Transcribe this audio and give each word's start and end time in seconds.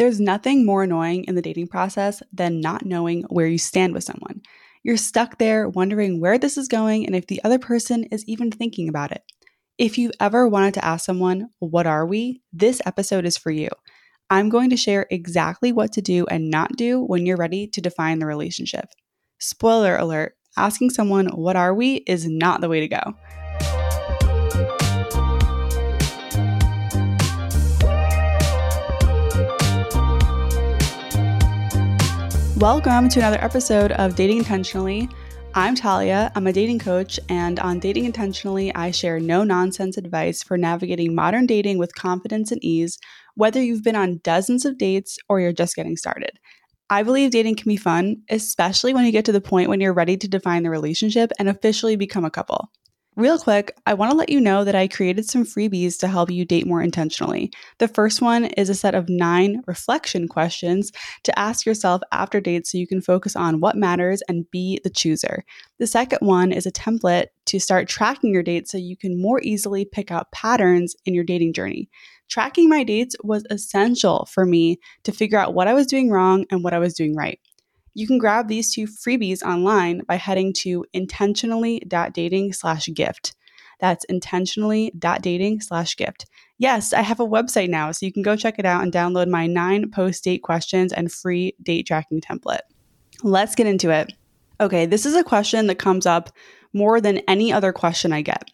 There's 0.00 0.18
nothing 0.18 0.64
more 0.64 0.84
annoying 0.84 1.24
in 1.24 1.34
the 1.34 1.42
dating 1.42 1.66
process 1.66 2.22
than 2.32 2.62
not 2.62 2.86
knowing 2.86 3.24
where 3.24 3.46
you 3.46 3.58
stand 3.58 3.92
with 3.92 4.02
someone. 4.02 4.40
You're 4.82 4.96
stuck 4.96 5.36
there 5.36 5.68
wondering 5.68 6.20
where 6.20 6.38
this 6.38 6.56
is 6.56 6.68
going 6.68 7.04
and 7.04 7.14
if 7.14 7.26
the 7.26 7.44
other 7.44 7.58
person 7.58 8.04
is 8.04 8.24
even 8.24 8.50
thinking 8.50 8.88
about 8.88 9.12
it. 9.12 9.22
If 9.76 9.98
you've 9.98 10.14
ever 10.18 10.48
wanted 10.48 10.72
to 10.72 10.84
ask 10.86 11.04
someone, 11.04 11.50
What 11.58 11.86
are 11.86 12.06
we? 12.06 12.40
this 12.50 12.80
episode 12.86 13.26
is 13.26 13.36
for 13.36 13.50
you. 13.50 13.68
I'm 14.30 14.48
going 14.48 14.70
to 14.70 14.76
share 14.78 15.06
exactly 15.10 15.70
what 15.70 15.92
to 15.92 16.00
do 16.00 16.24
and 16.30 16.50
not 16.50 16.78
do 16.78 17.02
when 17.02 17.26
you're 17.26 17.36
ready 17.36 17.66
to 17.66 17.82
define 17.82 18.20
the 18.20 18.26
relationship. 18.26 18.86
Spoiler 19.38 19.98
alert 19.98 20.34
asking 20.56 20.90
someone, 20.92 21.26
What 21.26 21.56
are 21.56 21.74
we? 21.74 21.96
is 22.06 22.26
not 22.26 22.62
the 22.62 22.70
way 22.70 22.80
to 22.80 22.88
go. 22.88 23.16
Welcome 32.60 33.08
to 33.08 33.20
another 33.20 33.42
episode 33.42 33.92
of 33.92 34.16
Dating 34.16 34.36
Intentionally. 34.36 35.08
I'm 35.54 35.74
Talia. 35.74 36.30
I'm 36.34 36.46
a 36.46 36.52
dating 36.52 36.80
coach, 36.80 37.18
and 37.30 37.58
on 37.58 37.78
Dating 37.78 38.04
Intentionally, 38.04 38.70
I 38.74 38.90
share 38.90 39.18
no 39.18 39.44
nonsense 39.44 39.96
advice 39.96 40.42
for 40.42 40.58
navigating 40.58 41.14
modern 41.14 41.46
dating 41.46 41.78
with 41.78 41.94
confidence 41.94 42.52
and 42.52 42.62
ease, 42.62 42.98
whether 43.34 43.62
you've 43.62 43.82
been 43.82 43.96
on 43.96 44.20
dozens 44.22 44.66
of 44.66 44.76
dates 44.76 45.16
or 45.26 45.40
you're 45.40 45.54
just 45.54 45.74
getting 45.74 45.96
started. 45.96 46.38
I 46.90 47.02
believe 47.02 47.30
dating 47.30 47.56
can 47.56 47.66
be 47.66 47.78
fun, 47.78 48.18
especially 48.28 48.92
when 48.92 49.06
you 49.06 49.10
get 49.10 49.24
to 49.24 49.32
the 49.32 49.40
point 49.40 49.70
when 49.70 49.80
you're 49.80 49.94
ready 49.94 50.18
to 50.18 50.28
define 50.28 50.62
the 50.62 50.68
relationship 50.68 51.30
and 51.38 51.48
officially 51.48 51.96
become 51.96 52.26
a 52.26 52.30
couple. 52.30 52.70
Real 53.16 53.38
quick, 53.38 53.76
I 53.86 53.94
want 53.94 54.12
to 54.12 54.16
let 54.16 54.28
you 54.28 54.40
know 54.40 54.62
that 54.62 54.76
I 54.76 54.86
created 54.86 55.28
some 55.28 55.44
freebies 55.44 55.98
to 55.98 56.06
help 56.06 56.30
you 56.30 56.44
date 56.44 56.66
more 56.66 56.80
intentionally. 56.80 57.50
The 57.78 57.88
first 57.88 58.22
one 58.22 58.44
is 58.44 58.70
a 58.70 58.74
set 58.74 58.94
of 58.94 59.08
nine 59.08 59.62
reflection 59.66 60.28
questions 60.28 60.92
to 61.24 61.36
ask 61.36 61.66
yourself 61.66 62.02
after 62.12 62.40
dates 62.40 62.70
so 62.70 62.78
you 62.78 62.86
can 62.86 63.00
focus 63.02 63.34
on 63.34 63.58
what 63.58 63.76
matters 63.76 64.22
and 64.28 64.48
be 64.52 64.80
the 64.84 64.90
chooser. 64.90 65.44
The 65.80 65.88
second 65.88 66.20
one 66.26 66.52
is 66.52 66.66
a 66.66 66.72
template 66.72 67.26
to 67.46 67.58
start 67.58 67.88
tracking 67.88 68.32
your 68.32 68.44
dates 68.44 68.70
so 68.70 68.78
you 68.78 68.96
can 68.96 69.20
more 69.20 69.40
easily 69.42 69.84
pick 69.84 70.12
out 70.12 70.30
patterns 70.30 70.94
in 71.04 71.12
your 71.12 71.24
dating 71.24 71.52
journey. 71.52 71.90
Tracking 72.28 72.68
my 72.68 72.84
dates 72.84 73.16
was 73.24 73.44
essential 73.50 74.28
for 74.32 74.46
me 74.46 74.78
to 75.02 75.10
figure 75.10 75.36
out 75.36 75.52
what 75.52 75.66
I 75.66 75.74
was 75.74 75.88
doing 75.88 76.10
wrong 76.10 76.46
and 76.48 76.62
what 76.62 76.74
I 76.74 76.78
was 76.78 76.94
doing 76.94 77.16
right. 77.16 77.40
You 77.94 78.06
can 78.06 78.18
grab 78.18 78.48
these 78.48 78.74
two 78.74 78.86
freebies 78.86 79.42
online 79.42 80.02
by 80.06 80.16
heading 80.16 80.52
to 80.58 80.84
intentionally.dating 80.92 82.52
slash 82.52 82.88
gift. 82.94 83.34
That's 83.80 84.04
intentionally.dating 84.04 85.60
slash 85.60 85.96
gift. 85.96 86.26
Yes, 86.58 86.92
I 86.92 87.00
have 87.00 87.20
a 87.20 87.26
website 87.26 87.70
now, 87.70 87.90
so 87.92 88.04
you 88.04 88.12
can 88.12 88.22
go 88.22 88.36
check 88.36 88.58
it 88.58 88.66
out 88.66 88.82
and 88.82 88.92
download 88.92 89.28
my 89.28 89.46
nine 89.46 89.90
post 89.90 90.22
date 90.22 90.42
questions 90.42 90.92
and 90.92 91.10
free 91.10 91.54
date 91.62 91.86
tracking 91.86 92.20
template. 92.20 92.60
Let's 93.22 93.54
get 93.54 93.66
into 93.66 93.90
it. 93.90 94.12
Okay, 94.60 94.84
this 94.84 95.06
is 95.06 95.14
a 95.16 95.24
question 95.24 95.66
that 95.68 95.78
comes 95.78 96.04
up 96.04 96.30
more 96.74 97.00
than 97.00 97.22
any 97.26 97.52
other 97.52 97.72
question 97.72 98.12
I 98.12 98.20
get. 98.22 98.50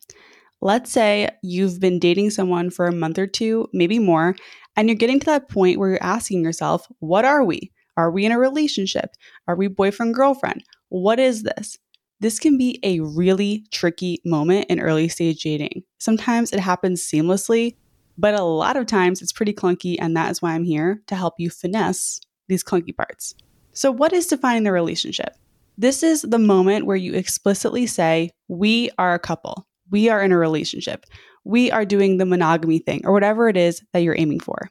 Let's 0.61 0.91
say 0.91 1.29
you've 1.43 1.81
been 1.81 1.99
dating 1.99 2.31
someone 2.31 2.71
for 2.71 2.87
a 2.87 2.93
month 2.93 3.19
or 3.19 3.27
two, 3.27 3.69
maybe 3.73 3.99
more, 3.99 4.37
and 4.77 4.89
you're 4.89 4.97
getting 4.97 5.21
to 5.21 5.27
that 5.27 5.49
point 5.49 5.79
where 5.79 5.91
you're 5.91 6.03
asking 6.03 6.45
yourself, 6.45 6.87
what 7.01 7.25
are 7.25 7.45
we? 7.45 7.73
Are 7.97 8.11
we 8.11 8.25
in 8.27 8.33
a 8.33 8.39
relationship? 8.39 9.11
Are 9.49 9.57
we 9.57 9.69
boyfriend, 9.69 10.15
girlfriend? 10.15 10.65
What 10.89 11.19
is 11.19 11.43
this? 11.43 11.79
This 12.21 12.39
can 12.39 12.57
be 12.57 12.79
a 12.83 13.01
really 13.01 13.67
tricky 13.73 14.21
moment 14.25 14.67
in 14.69 14.81
early 14.81 15.09
stage 15.09 15.43
dating. 15.43 15.83
Sometimes 15.99 16.53
it 16.53 16.61
happens 16.61 17.03
seamlessly, 17.03 17.77
but 18.19 18.35
a 18.35 18.43
lot 18.43 18.77
of 18.77 18.87
times 18.87 19.21
it's 19.21 19.33
pretty 19.33 19.53
clunky, 19.53 19.97
and 19.99 20.17
that 20.17 20.31
is 20.31 20.41
why 20.41 20.53
I'm 20.53 20.65
here 20.65 21.03
to 21.09 21.15
help 21.15 21.35
you 21.39 21.51
finesse 21.51 22.21
these 22.49 22.65
clunky 22.65 22.97
parts. 22.97 23.35
So, 23.73 23.91
what 23.91 24.13
is 24.13 24.27
defining 24.27 24.65
the 24.65 24.73
relationship? 24.73 25.37
This 25.77 26.03
is 26.03 26.23
the 26.23 26.39
moment 26.39 26.87
where 26.87 26.97
you 26.97 27.13
explicitly 27.13 27.87
say, 27.87 28.31
We 28.49 28.91
are 28.97 29.13
a 29.13 29.19
couple, 29.19 29.67
we 29.91 30.09
are 30.09 30.23
in 30.23 30.33
a 30.33 30.39
relationship, 30.39 31.05
we 31.45 31.71
are 31.71 31.85
doing 31.85 32.17
the 32.17 32.25
monogamy 32.25 32.79
thing, 32.79 33.03
or 33.05 33.13
whatever 33.13 33.49
it 33.49 33.59
is 33.59 33.83
that 33.93 33.99
you're 33.99 34.19
aiming 34.19 34.41
for. 34.41 34.71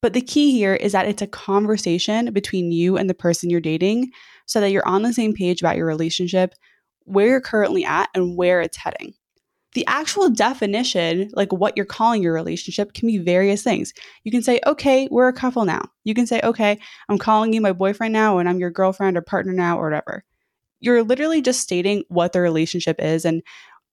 But 0.00 0.12
the 0.12 0.20
key 0.20 0.52
here 0.52 0.74
is 0.74 0.92
that 0.92 1.08
it's 1.08 1.22
a 1.22 1.26
conversation 1.26 2.32
between 2.32 2.70
you 2.70 2.96
and 2.96 3.10
the 3.10 3.14
person 3.14 3.50
you're 3.50 3.60
dating 3.60 4.10
so 4.46 4.60
that 4.60 4.70
you're 4.70 4.86
on 4.86 5.02
the 5.02 5.12
same 5.12 5.34
page 5.34 5.60
about 5.60 5.76
your 5.76 5.86
relationship, 5.86 6.54
where 7.04 7.26
you're 7.26 7.40
currently 7.40 7.84
at, 7.84 8.08
and 8.14 8.36
where 8.36 8.60
it's 8.60 8.76
heading. 8.76 9.14
The 9.74 9.84
actual 9.86 10.30
definition, 10.30 11.30
like 11.34 11.52
what 11.52 11.76
you're 11.76 11.84
calling 11.84 12.22
your 12.22 12.32
relationship, 12.32 12.94
can 12.94 13.06
be 13.06 13.18
various 13.18 13.62
things. 13.62 13.92
You 14.24 14.32
can 14.32 14.42
say, 14.42 14.60
okay, 14.66 15.08
we're 15.10 15.28
a 15.28 15.32
couple 15.32 15.64
now. 15.64 15.82
You 16.04 16.14
can 16.14 16.26
say, 16.26 16.40
okay, 16.42 16.78
I'm 17.08 17.18
calling 17.18 17.52
you 17.52 17.60
my 17.60 17.72
boyfriend 17.72 18.12
now, 18.12 18.38
and 18.38 18.48
I'm 18.48 18.60
your 18.60 18.70
girlfriend 18.70 19.16
or 19.16 19.22
partner 19.22 19.52
now, 19.52 19.78
or 19.78 19.84
whatever. 19.84 20.24
You're 20.80 21.02
literally 21.02 21.42
just 21.42 21.60
stating 21.60 22.04
what 22.08 22.32
the 22.32 22.40
relationship 22.40 22.96
is 23.00 23.24
and 23.24 23.42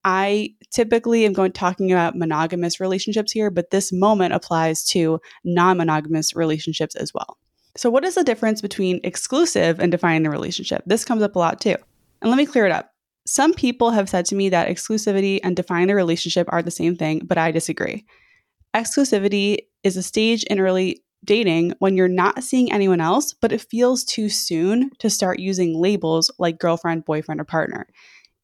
I 0.05 0.53
typically 0.71 1.25
am 1.25 1.33
going 1.33 1.51
talking 1.51 1.91
about 1.91 2.15
monogamous 2.15 2.79
relationships 2.79 3.31
here, 3.31 3.49
but 3.49 3.71
this 3.71 3.91
moment 3.91 4.35
applies 4.35 4.83
to 4.85 5.19
non-monogamous 5.43 6.35
relationships 6.35 6.95
as 6.95 7.11
well. 7.11 7.37
So 7.75 7.89
what 7.89 8.05
is 8.05 8.13
the 8.13 8.23
difference 8.23 8.61
between 8.61 9.01
exclusive 9.03 9.79
and 9.79 9.91
defining 9.91 10.27
a 10.27 10.29
relationship? 10.29 10.83
This 10.85 11.03
comes 11.03 11.23
up 11.23 11.35
a 11.35 11.39
lot 11.39 11.59
too. 11.59 11.75
And 12.21 12.29
let 12.29 12.37
me 12.37 12.45
clear 12.45 12.67
it 12.67 12.71
up. 12.71 12.91
Some 13.25 13.53
people 13.55 13.89
have 13.89 14.07
said 14.07 14.25
to 14.27 14.35
me 14.35 14.49
that 14.49 14.69
exclusivity 14.69 15.39
and 15.43 15.55
defining 15.55 15.89
a 15.89 15.95
relationship 15.95 16.47
are 16.51 16.61
the 16.61 16.69
same 16.69 16.95
thing, 16.95 17.21
but 17.25 17.39
I 17.39 17.51
disagree. 17.51 18.05
Exclusivity 18.75 19.57
is 19.83 19.97
a 19.97 20.03
stage 20.03 20.43
in 20.43 20.59
early 20.59 21.03
dating 21.23 21.73
when 21.79 21.97
you're 21.97 22.07
not 22.07 22.43
seeing 22.43 22.71
anyone 22.71 23.01
else, 23.01 23.33
but 23.33 23.51
it 23.51 23.65
feels 23.71 24.03
too 24.03 24.29
soon 24.29 24.91
to 24.99 25.09
start 25.09 25.39
using 25.39 25.81
labels 25.81 26.29
like 26.37 26.59
girlfriend, 26.59 27.05
boyfriend, 27.05 27.41
or 27.41 27.45
partner 27.45 27.87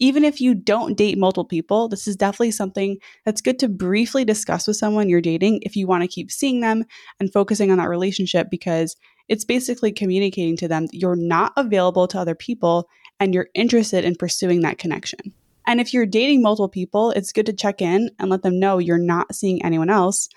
even 0.02 0.26
if 0.26 0.42
you 0.42 0.56
don't 0.56 0.98
date 0.98 1.18
multiple 1.18 1.46
people, 1.46 1.88
this 1.88 2.08
is 2.08 2.16
definitely 2.16 2.50
something 2.50 2.98
that's 3.24 3.40
good 3.40 3.60
to 3.60 3.70
briefly 3.70 4.26
discuss 4.26 4.66
with 4.66 4.76
someone 4.76 5.08
you're 5.08 5.22
dating 5.22 5.60
if 5.62 5.76
you 5.76 5.86
want 5.86 6.02
to 6.02 6.08
keep 6.08 6.32
seeing 6.32 6.60
them 6.60 6.84
and 7.20 7.32
focusing 7.32 7.72
on 7.72 7.78
that 7.78 7.88
relationship 7.88 8.48
because 8.50 8.98
it's 9.30 9.46
basically 9.46 9.92
communicating 9.92 10.58
to 10.58 10.68
them 10.68 10.88
that 10.88 10.98
you're 10.98 11.16
not 11.16 11.54
available 11.56 12.08
to 12.08 12.18
other 12.18 12.34
people 12.34 12.90
and 13.20 13.36
you're 13.36 13.50
interested 13.54 14.04
in 14.04 14.16
pursuing 14.16 14.62
that 14.62 14.80
connection. 14.80 15.20
And 15.68 15.80
if 15.80 15.94
you're 15.94 16.08
dating 16.08 16.42
multiple 16.42 16.68
people, 16.68 17.12
it's 17.12 17.32
good 17.32 17.46
to 17.46 17.54
check 17.54 17.80
in 17.80 18.10
and 18.18 18.32
let 18.32 18.42
them 18.42 18.60
know 18.60 18.80
you're 18.80 18.98
not 18.98 19.36
seeing 19.36 19.64
anyone 19.64 19.92
else 19.92 20.28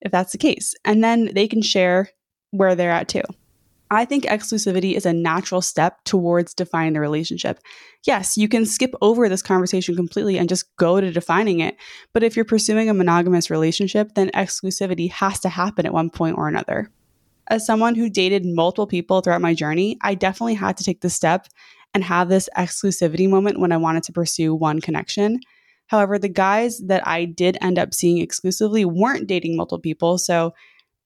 if 0.00 0.12
that's 0.12 0.30
the 0.30 0.38
case. 0.38 0.76
And 0.84 1.02
then 1.02 1.34
they 1.34 1.48
can 1.48 1.60
share 1.60 2.10
where 2.52 2.76
they're 2.76 2.92
at 2.92 3.08
too. 3.08 3.24
I 3.90 4.04
think 4.04 4.24
exclusivity 4.24 4.94
is 4.94 5.06
a 5.06 5.12
natural 5.12 5.62
step 5.62 6.04
towards 6.04 6.54
defining 6.54 6.92
the 6.92 7.00
relationship. 7.00 7.58
Yes, 8.06 8.36
you 8.36 8.48
can 8.48 8.66
skip 8.66 8.94
over 9.00 9.28
this 9.28 9.42
conversation 9.42 9.96
completely 9.96 10.38
and 10.38 10.48
just 10.48 10.74
go 10.76 11.00
to 11.00 11.10
defining 11.10 11.60
it. 11.60 11.76
But 12.12 12.22
if 12.22 12.36
you're 12.36 12.44
pursuing 12.44 12.90
a 12.90 12.94
monogamous 12.94 13.50
relationship, 13.50 14.14
then 14.14 14.30
exclusivity 14.30 15.10
has 15.10 15.40
to 15.40 15.48
happen 15.48 15.86
at 15.86 15.94
one 15.94 16.10
point 16.10 16.36
or 16.36 16.48
another. 16.48 16.90
As 17.48 17.64
someone 17.64 17.94
who 17.94 18.10
dated 18.10 18.44
multiple 18.44 18.86
people 18.86 19.22
throughout 19.22 19.40
my 19.40 19.54
journey, 19.54 19.96
I 20.02 20.14
definitely 20.14 20.54
had 20.54 20.76
to 20.76 20.84
take 20.84 21.00
the 21.00 21.08
step 21.08 21.46
and 21.94 22.04
have 22.04 22.28
this 22.28 22.50
exclusivity 22.56 23.28
moment 23.28 23.58
when 23.58 23.72
I 23.72 23.78
wanted 23.78 24.02
to 24.04 24.12
pursue 24.12 24.54
one 24.54 24.80
connection. 24.80 25.40
However, 25.86 26.18
the 26.18 26.28
guys 26.28 26.78
that 26.86 27.06
I 27.08 27.24
did 27.24 27.56
end 27.62 27.78
up 27.78 27.94
seeing 27.94 28.18
exclusively 28.18 28.84
weren't 28.84 29.26
dating 29.26 29.56
multiple 29.56 29.80
people. 29.80 30.18
So 30.18 30.52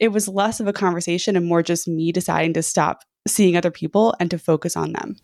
it 0.03 0.11
was 0.11 0.27
less 0.27 0.59
of 0.59 0.67
a 0.67 0.73
conversation 0.73 1.37
and 1.37 1.47
more 1.47 1.63
just 1.63 1.87
me 1.87 2.11
deciding 2.11 2.53
to 2.55 2.63
stop 2.63 3.05
seeing 3.29 3.57
other 3.57 3.71
people 3.71 4.17
and 4.19 4.33
to 4.33 4.37
focus 4.37 4.77
on 4.77 4.93
them. 4.93 5.15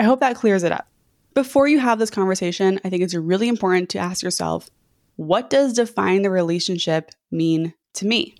I 0.00 0.02
hope 0.02 0.18
that 0.18 0.34
clears 0.34 0.64
it 0.64 0.72
up. 0.72 0.88
Before 1.32 1.68
you 1.68 1.78
have 1.78 2.00
this 2.00 2.10
conversation, 2.10 2.80
I 2.84 2.90
think 2.90 3.04
it's 3.04 3.14
really 3.14 3.46
important 3.46 3.88
to 3.90 4.00
ask 4.00 4.24
yourself 4.24 4.68
what 5.14 5.48
does 5.48 5.74
define 5.74 6.22
the 6.22 6.30
relationship 6.30 7.12
mean 7.30 7.72
to 7.94 8.04
me? 8.04 8.34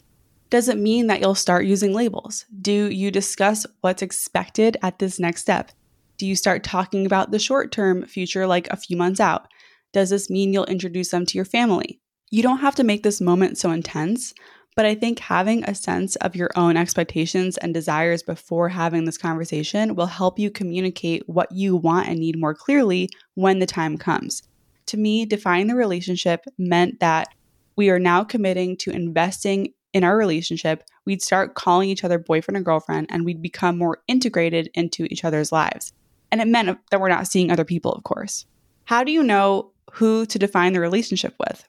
Does 0.50 0.68
it 0.68 0.76
mean 0.76 1.06
that 1.06 1.20
you'll 1.20 1.36
start 1.36 1.66
using 1.66 1.94
labels? 1.94 2.46
Do 2.60 2.90
you 2.90 3.12
discuss 3.12 3.64
what's 3.80 4.02
expected 4.02 4.76
at 4.82 4.98
this 4.98 5.20
next 5.20 5.42
step? 5.42 5.70
Do 6.18 6.26
you 6.26 6.34
start 6.34 6.64
talking 6.64 7.06
about 7.06 7.30
the 7.30 7.38
short 7.38 7.70
term 7.70 8.04
future, 8.06 8.48
like 8.48 8.66
a 8.72 8.76
few 8.76 8.96
months 8.96 9.20
out? 9.20 9.46
Does 9.92 10.10
this 10.10 10.30
mean 10.30 10.52
you'll 10.52 10.64
introduce 10.64 11.10
them 11.10 11.26
to 11.26 11.38
your 11.38 11.44
family? 11.44 12.00
You 12.32 12.42
don't 12.42 12.58
have 12.58 12.74
to 12.74 12.84
make 12.84 13.04
this 13.04 13.20
moment 13.20 13.56
so 13.56 13.70
intense, 13.70 14.34
but 14.76 14.84
I 14.84 14.94
think 14.94 15.18
having 15.18 15.64
a 15.64 15.74
sense 15.74 16.16
of 16.16 16.36
your 16.36 16.50
own 16.54 16.76
expectations 16.76 17.56
and 17.56 17.72
desires 17.72 18.22
before 18.22 18.68
having 18.68 19.06
this 19.06 19.16
conversation 19.18 19.96
will 19.96 20.06
help 20.06 20.38
you 20.38 20.50
communicate 20.50 21.26
what 21.26 21.50
you 21.50 21.74
want 21.74 22.08
and 22.08 22.20
need 22.20 22.38
more 22.38 22.54
clearly 22.54 23.08
when 23.34 23.58
the 23.58 23.66
time 23.66 23.96
comes. 23.96 24.42
To 24.86 24.98
me, 24.98 25.24
defining 25.24 25.66
the 25.66 25.74
relationship 25.74 26.44
meant 26.58 27.00
that 27.00 27.28
we 27.74 27.88
are 27.88 27.98
now 27.98 28.22
committing 28.22 28.76
to 28.78 28.90
investing 28.90 29.72
in 29.94 30.04
our 30.04 30.16
relationship. 30.16 30.84
We'd 31.06 31.22
start 31.22 31.54
calling 31.54 31.88
each 31.88 32.04
other 32.04 32.18
boyfriend 32.18 32.56
and 32.56 32.64
girlfriend, 32.64 33.06
and 33.10 33.24
we'd 33.24 33.40
become 33.40 33.78
more 33.78 34.02
integrated 34.06 34.70
into 34.74 35.04
each 35.04 35.24
other's 35.24 35.52
lives. 35.52 35.94
And 36.30 36.40
it 36.40 36.48
meant 36.48 36.78
that 36.90 37.00
we're 37.00 37.08
not 37.08 37.28
seeing 37.28 37.50
other 37.50 37.64
people, 37.64 37.92
of 37.92 38.04
course. 38.04 38.44
How 38.84 39.04
do 39.04 39.10
you 39.10 39.22
know 39.22 39.72
who 39.92 40.26
to 40.26 40.38
define 40.38 40.74
the 40.74 40.80
relationship 40.80 41.34
with? 41.40 41.66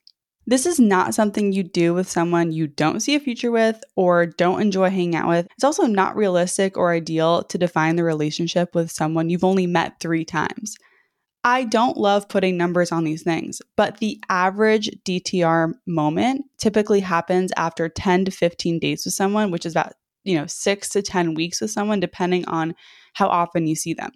This 0.49 0.65
is 0.65 0.79
not 0.79 1.13
something 1.13 1.51
you 1.51 1.61
do 1.61 1.93
with 1.93 2.09
someone 2.09 2.53
you 2.53 2.67
don't 2.67 3.01
see 3.01 3.15
a 3.15 3.19
future 3.19 3.51
with 3.51 3.83
or 3.97 4.25
don't 4.25 4.61
enjoy 4.61 4.89
hanging 4.89 5.17
out 5.17 5.27
with. 5.27 5.45
It's 5.55 5.63
also 5.65 5.87
not 5.87 6.15
realistic 6.15 6.77
or 6.77 6.93
ideal 6.93 7.43
to 7.43 7.57
define 7.57 7.97
the 7.97 8.05
relationship 8.05 8.73
with 8.73 8.89
someone 8.89 9.29
you've 9.29 9.43
only 9.43 9.67
met 9.67 9.99
three 9.99 10.23
times. 10.23 10.77
I 11.43 11.65
don't 11.65 11.97
love 11.97 12.29
putting 12.29 12.55
numbers 12.55 12.93
on 12.93 13.03
these 13.03 13.23
things, 13.23 13.61
but 13.75 13.97
the 13.97 14.21
average 14.29 14.89
DTR 15.05 15.73
moment 15.85 16.45
typically 16.57 17.01
happens 17.01 17.51
after 17.57 17.89
10 17.89 18.25
to 18.25 18.31
15 18.31 18.79
dates 18.79 19.03
with 19.03 19.13
someone, 19.13 19.51
which 19.51 19.65
is 19.65 19.73
about, 19.73 19.93
you 20.23 20.37
know, 20.37 20.47
6 20.47 20.89
to 20.89 21.01
10 21.01 21.33
weeks 21.33 21.59
with 21.59 21.71
someone 21.71 21.99
depending 21.99 22.45
on 22.47 22.73
how 23.15 23.27
often 23.27 23.67
you 23.67 23.75
see 23.75 23.93
them. 23.93 24.11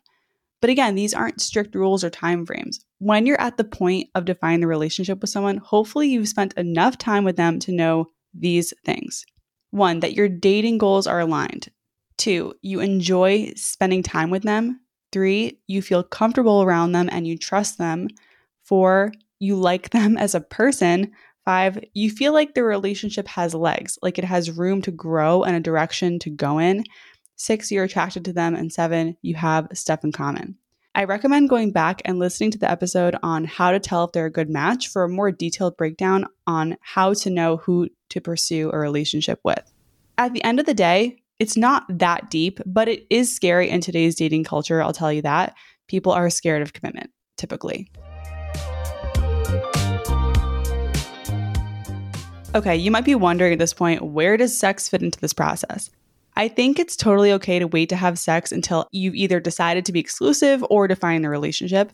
But 0.61 0.69
again, 0.69 0.95
these 0.95 1.13
aren't 1.13 1.41
strict 1.41 1.73
rules 1.75 2.03
or 2.03 2.09
time 2.09 2.45
frames. 2.45 2.79
When 2.99 3.25
you're 3.25 3.41
at 3.41 3.57
the 3.57 3.63
point 3.63 4.09
of 4.13 4.25
defining 4.25 4.61
the 4.61 4.67
relationship 4.67 5.19
with 5.19 5.31
someone, 5.31 5.57
hopefully 5.57 6.09
you've 6.09 6.27
spent 6.27 6.53
enough 6.53 6.97
time 6.97 7.23
with 7.23 7.35
them 7.35 7.59
to 7.59 7.71
know 7.71 8.05
these 8.33 8.73
things. 8.85 9.25
One, 9.71 10.01
that 10.01 10.13
your 10.13 10.29
dating 10.29 10.77
goals 10.77 11.07
are 11.07 11.19
aligned. 11.19 11.69
Two, 12.17 12.53
you 12.61 12.79
enjoy 12.79 13.51
spending 13.55 14.03
time 14.03 14.29
with 14.29 14.43
them. 14.43 14.79
Three, 15.11 15.59
you 15.67 15.81
feel 15.81 16.03
comfortable 16.03 16.61
around 16.61 16.91
them 16.91 17.09
and 17.11 17.27
you 17.27 17.37
trust 17.37 17.77
them. 17.77 18.07
Four, 18.63 19.11
you 19.39 19.55
like 19.55 19.89
them 19.89 20.17
as 20.17 20.35
a 20.35 20.41
person. 20.41 21.11
Five, 21.43 21.83
you 21.95 22.11
feel 22.11 22.33
like 22.33 22.53
the 22.53 22.63
relationship 22.63 23.27
has 23.29 23.55
legs, 23.55 23.97
like 24.03 24.19
it 24.19 24.23
has 24.23 24.51
room 24.51 24.81
to 24.83 24.91
grow 24.91 25.41
and 25.41 25.55
a 25.55 25.59
direction 25.59 26.19
to 26.19 26.29
go 26.29 26.59
in. 26.59 26.83
Six, 27.41 27.71
you're 27.71 27.85
attracted 27.85 28.23
to 28.25 28.33
them. 28.33 28.53
And 28.53 28.71
seven, 28.71 29.17
you 29.23 29.33
have 29.33 29.67
stuff 29.73 30.03
in 30.03 30.11
common. 30.11 30.57
I 30.93 31.05
recommend 31.05 31.49
going 31.49 31.71
back 31.71 32.03
and 32.05 32.19
listening 32.19 32.51
to 32.51 32.59
the 32.59 32.69
episode 32.69 33.15
on 33.23 33.45
how 33.45 33.71
to 33.71 33.79
tell 33.79 34.03
if 34.03 34.11
they're 34.11 34.27
a 34.27 34.31
good 34.31 34.47
match 34.47 34.89
for 34.89 35.03
a 35.03 35.09
more 35.09 35.31
detailed 35.31 35.75
breakdown 35.75 36.27
on 36.45 36.77
how 36.81 37.15
to 37.15 37.31
know 37.31 37.57
who 37.57 37.89
to 38.09 38.21
pursue 38.21 38.69
a 38.71 38.77
relationship 38.77 39.39
with. 39.43 39.73
At 40.19 40.33
the 40.33 40.43
end 40.43 40.59
of 40.59 40.67
the 40.67 40.75
day, 40.75 41.23
it's 41.39 41.57
not 41.57 41.85
that 41.89 42.29
deep, 42.29 42.59
but 42.63 42.87
it 42.87 43.07
is 43.09 43.35
scary 43.35 43.71
in 43.71 43.81
today's 43.81 44.13
dating 44.13 44.43
culture, 44.43 44.79
I'll 44.79 44.93
tell 44.93 45.11
you 45.11 45.23
that. 45.23 45.55
People 45.87 46.11
are 46.11 46.29
scared 46.29 46.61
of 46.61 46.73
commitment, 46.73 47.09
typically. 47.37 47.89
Okay, 52.53 52.75
you 52.75 52.91
might 52.91 53.05
be 53.05 53.15
wondering 53.15 53.53
at 53.53 53.57
this 53.57 53.73
point 53.73 54.03
where 54.03 54.37
does 54.37 54.59
sex 54.59 54.87
fit 54.87 55.01
into 55.01 55.19
this 55.19 55.33
process? 55.33 55.89
I 56.35 56.47
think 56.47 56.79
it's 56.79 56.95
totally 56.95 57.31
okay 57.33 57.59
to 57.59 57.67
wait 57.67 57.89
to 57.89 57.95
have 57.95 58.17
sex 58.17 58.51
until 58.51 58.87
you've 58.91 59.15
either 59.15 59.39
decided 59.39 59.85
to 59.85 59.91
be 59.91 59.99
exclusive 59.99 60.63
or 60.69 60.87
define 60.87 61.21
the 61.21 61.29
relationship. 61.29 61.91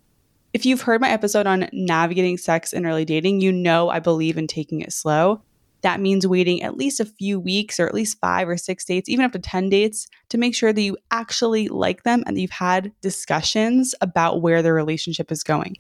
If 0.53 0.65
you've 0.65 0.81
heard 0.81 1.01
my 1.01 1.09
episode 1.09 1.47
on 1.47 1.69
navigating 1.73 2.37
sex 2.37 2.71
in 2.71 2.85
early 2.85 3.05
dating, 3.05 3.41
you 3.41 3.51
know 3.51 3.89
I 3.89 3.99
believe 3.99 4.37
in 4.37 4.47
taking 4.47 4.81
it 4.81 4.93
slow. 4.93 5.41
That 5.81 5.99
means 5.99 6.25
waiting 6.25 6.63
at 6.63 6.77
least 6.77 6.99
a 6.99 7.05
few 7.05 7.39
weeks 7.39 7.79
or 7.79 7.87
at 7.87 7.93
least 7.93 8.19
five 8.19 8.47
or 8.49 8.57
six 8.57 8.85
dates, 8.85 9.09
even 9.09 9.25
up 9.25 9.31
to 9.33 9.39
10 9.39 9.69
dates, 9.69 10.07
to 10.29 10.37
make 10.37 10.55
sure 10.55 10.73
that 10.73 10.81
you 10.81 10.97
actually 11.11 11.67
like 11.67 12.03
them 12.03 12.23
and 12.25 12.35
that 12.35 12.41
you've 12.41 12.51
had 12.51 12.91
discussions 13.01 13.93
about 14.01 14.41
where 14.41 14.61
the 14.61 14.73
relationship 14.73 15.31
is 15.31 15.43
going. 15.43 15.75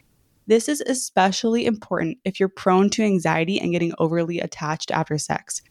This 0.45 0.69
is 0.69 0.81
especially 0.81 1.65
important 1.65 2.19
if 2.23 2.39
you're 2.39 2.47
prone 2.47 2.89
to 2.91 3.03
anxiety 3.03 3.59
and 3.59 3.71
getting 3.71 3.93
overly 3.97 4.39
attached 4.39 4.91
after 4.91 5.17
sex. 5.17 5.61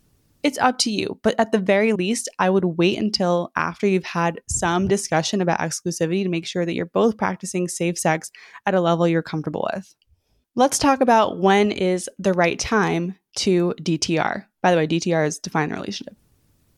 It's 0.46 0.58
up 0.58 0.78
to 0.78 0.92
you, 0.92 1.18
but 1.24 1.34
at 1.40 1.50
the 1.50 1.58
very 1.58 1.92
least, 1.92 2.28
I 2.38 2.50
would 2.50 2.64
wait 2.64 2.98
until 2.98 3.50
after 3.56 3.84
you've 3.84 4.04
had 4.04 4.40
some 4.48 4.86
discussion 4.86 5.40
about 5.40 5.58
exclusivity 5.58 6.22
to 6.22 6.28
make 6.28 6.46
sure 6.46 6.64
that 6.64 6.72
you're 6.72 6.86
both 6.86 7.16
practicing 7.16 7.66
safe 7.66 7.98
sex 7.98 8.30
at 8.64 8.72
a 8.72 8.80
level 8.80 9.08
you're 9.08 9.22
comfortable 9.22 9.68
with. 9.74 9.92
Let's 10.54 10.78
talk 10.78 11.00
about 11.00 11.40
when 11.40 11.72
is 11.72 12.08
the 12.20 12.32
right 12.32 12.60
time 12.60 13.16
to 13.38 13.74
DTR. 13.80 14.44
By 14.62 14.70
the 14.70 14.76
way, 14.76 14.86
DTR 14.86 15.26
is 15.26 15.40
define 15.40 15.70
the 15.70 15.74
relationship. 15.74 16.16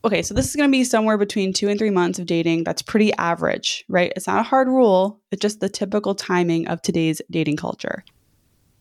Okay, 0.03 0.23
so 0.23 0.33
this 0.33 0.49
is 0.49 0.57
going 0.57 0.71
to 0.71 0.73
be 0.73 0.83
somewhere 0.83 1.19
between 1.19 1.53
two 1.53 1.69
and 1.69 1.79
three 1.79 1.91
months 1.91 2.19
of 2.19 2.25
dating. 2.25 2.65
That's 2.65 2.81
pretty 2.81 3.13
average, 3.19 3.85
right? 3.91 4.15
It's 4.17 4.27
not 4.27 4.41
a 4.41 4.45
hard 4.45 4.69
rule, 4.69 5.21
it's 5.31 5.43
just 5.43 5.61
the 5.61 5.69
typical 5.69 6.15
timing 6.15 6.69
of 6.69 6.81
today's 6.81 7.21
dating 7.31 7.59
culture. 7.59 8.03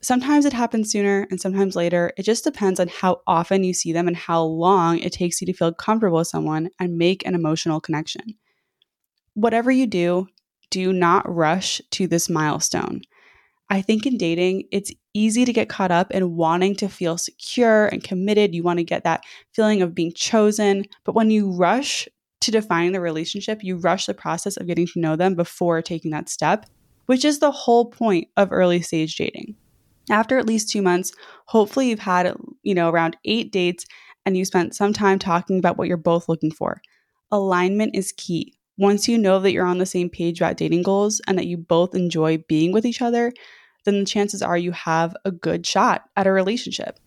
Sometimes 0.02 0.46
it 0.46 0.54
happens 0.54 0.92
sooner 0.92 1.28
and 1.32 1.42
sometimes 1.42 1.76
later. 1.76 2.14
It 2.18 2.24
just 2.24 2.44
depends 2.44 2.80
on 2.80 2.88
how 2.88 3.22
often 3.26 3.64
you 3.64 3.74
see 3.74 3.92
them 3.92 4.08
and 4.08 4.16
how 4.16 4.44
long 4.44 5.00
it 5.00 5.12
takes 5.12 5.42
you 5.42 5.48
to 5.48 5.54
feel 5.54 5.74
comfortable 5.74 6.20
with 6.20 6.28
someone 6.28 6.70
and 6.80 6.98
make 6.98 7.26
an 7.26 7.34
emotional 7.36 7.82
connection. 7.82 8.36
Whatever 9.34 9.72
you 9.72 9.88
do, 9.88 10.28
do 10.70 10.94
not 10.94 11.28
rush 11.34 11.82
to 11.92 12.08
this 12.08 12.30
milestone. 12.30 13.02
I 13.70 13.82
think 13.82 14.06
in 14.06 14.18
dating, 14.18 14.64
it's 14.72 14.92
easy 15.14 15.44
to 15.44 15.52
get 15.52 15.68
caught 15.68 15.92
up 15.92 16.12
in 16.12 16.36
wanting 16.36 16.76
to 16.78 16.88
feel 16.88 17.18
secure 17.18 17.88
and 17.88 18.04
committed. 18.04 18.56
You 18.56 18.64
want 18.64 18.80
to 18.80 18.84
get 18.84 19.04
that 19.04 19.24
feeling 19.54 19.82
of 19.82 19.96
being 19.96 20.14
chosen. 20.14 20.86
But 21.04 21.16
when 21.16 21.32
you 21.32 21.52
rush 21.52 22.08
to 22.42 22.52
define 22.52 22.92
the 22.92 23.02
relationship, 23.02 23.64
you 23.64 23.78
rush 23.78 24.06
the 24.06 24.14
process 24.14 24.58
of 24.58 24.68
getting 24.68 24.88
to 24.88 25.00
know 25.00 25.16
them 25.16 25.36
before 25.36 25.82
taking 25.82 26.12
that 26.12 26.30
step, 26.30 26.66
which 27.08 27.26
is 27.26 27.40
the 27.40 27.52
whole 27.52 27.86
point 27.86 28.30
of 28.38 28.52
early 28.52 28.82
stage 28.82 29.16
dating. 29.16 29.56
After 30.10 30.38
at 30.38 30.46
least 30.46 30.70
two 30.70 30.82
months, 30.82 31.12
hopefully 31.46 31.90
you've 31.90 32.00
had, 32.00 32.36
you 32.64 32.74
know, 32.74 32.90
around 32.90 33.18
eight 33.26 33.52
dates 33.52 33.86
and 34.26 34.38
you 34.38 34.46
spent 34.46 34.76
some 34.76 34.94
time 34.94 35.20
talking 35.20 35.60
about 35.60 35.78
what 35.78 35.88
you're 35.88 35.98
both 35.98 36.30
looking 36.30 36.52
for. 36.52 36.82
Alignment 37.32 37.96
is 37.96 38.14
key. 38.14 38.54
Once 38.78 39.08
you 39.08 39.18
know 39.18 39.40
that 39.40 39.52
you're 39.52 39.66
on 39.66 39.80
the 39.80 39.86
same 39.86 40.10
page 40.10 40.40
about 40.40 40.58
dating 40.58 40.84
goals 40.84 41.20
and 41.28 41.38
that 41.38 41.48
you 41.48 41.58
both 41.58 41.96
enjoy 41.96 42.38
being 42.48 42.72
with 42.72 42.86
each 42.86 43.02
other, 43.02 43.34
then 43.86 44.00
the 44.00 44.06
chances 44.06 44.42
are 44.42 44.58
you 44.58 44.72
have 44.72 45.16
a 45.26 45.32
good 45.32 45.66
shot 45.66 46.04
at 46.16 46.28
a 46.28 46.32
relationship. 46.32 47.00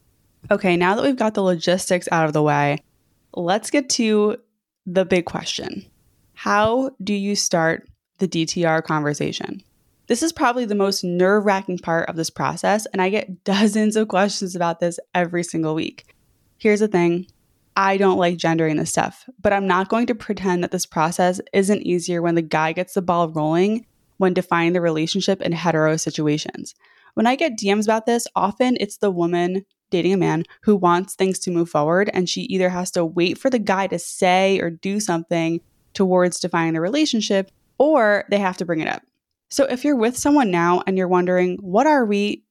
Okay, 0.51 0.77
now 0.77 0.95
that 0.95 1.05
we've 1.05 1.17
got 1.17 1.35
the 1.35 1.43
logistics 1.43 2.09
out 2.11 2.27
of 2.27 2.33
the 2.33 2.43
way, 2.43 2.79
let's 3.35 3.71
get 3.71 3.89
to 3.91 4.37
the 4.87 5.05
big 5.05 5.27
question 5.27 5.85
How 6.35 6.91
do 7.03 7.13
you 7.13 7.37
start 7.37 7.89
the 8.19 8.29
DTR 8.29 8.83
conversation? 8.83 9.63
This 10.11 10.25
is 10.25 10.33
probably 10.33 10.65
the 10.65 10.75
most 10.75 11.05
nerve 11.05 11.45
wracking 11.45 11.79
part 11.79 12.09
of 12.09 12.17
this 12.17 12.31
process, 12.31 12.85
and 12.87 13.01
I 13.01 13.11
get 13.11 13.45
dozens 13.45 13.95
of 13.95 14.09
questions 14.09 14.57
about 14.57 14.81
this 14.81 14.99
every 15.15 15.45
single 15.45 15.73
week. 15.73 16.17
Here's 16.59 16.81
the 16.81 16.89
thing 16.89 17.29
I 17.77 17.97
don't 17.97 18.19
like 18.19 18.37
gendering 18.37 18.77
this 18.77 18.91
stuff, 18.91 19.29
but 19.41 19.53
I'm 19.53 19.69
not 19.69 19.89
going 19.89 20.09
to 20.09 20.17
pretend 20.17 20.65
that 20.65 20.73
this 20.73 20.85
process 20.85 21.41
isn't 21.53 21.83
easier 21.83 22.23
when 22.23 22.35
the 22.35 22.43
guy 22.43 22.73
gets 22.73 22.95
the 22.95 23.03
ball 23.03 23.29
rolling 23.29 23.87
when 24.17 24.35
defining 24.35 24.73
the 24.73 24.81
relationship 24.81 25.41
in 25.43 25.53
hetero 25.53 25.97
situations. 25.97 26.75
When 27.15 27.29
I 27.29 27.37
get 27.37 27.57
DMs 27.57 27.85
about 27.85 28.07
this, 28.07 28.27
often 28.35 28.79
it's 28.81 28.97
the 28.97 29.13
woman 29.13 29.65
dating 29.91 30.15
a 30.15 30.17
man 30.17 30.43
who 30.63 30.75
wants 30.75 31.15
things 31.15 31.39
to 31.39 31.53
move 31.53 31.71
forward, 31.71 32.11
and 32.13 32.29
she 32.29 32.41
either 32.43 32.71
has 32.71 32.91
to 32.91 33.05
wait 33.05 33.39
for 33.39 33.49
the 33.49 33.61
guy 33.61 33.87
to 33.87 33.99
say 34.01 34.59
or 34.59 34.71
do 34.71 34.99
something 34.99 35.61
towards 35.95 36.41
defining 36.41 36.75
the 36.75 36.81
relationship, 36.81 37.53
or 37.79 38.25
they 38.29 38.39
have 38.39 38.57
to 38.57 38.65
bring 38.65 38.81
it 38.81 38.89
up. 38.89 39.03
So 39.51 39.65
if 39.65 39.85
you're 39.85 39.97
with 39.97 40.17
someone 40.17 40.51
now 40.51 40.83
and 40.87 40.97
you're 40.97 41.09
wondering, 41.09 41.59
what 41.61 41.87
are 41.87 42.05
we? 42.05 42.45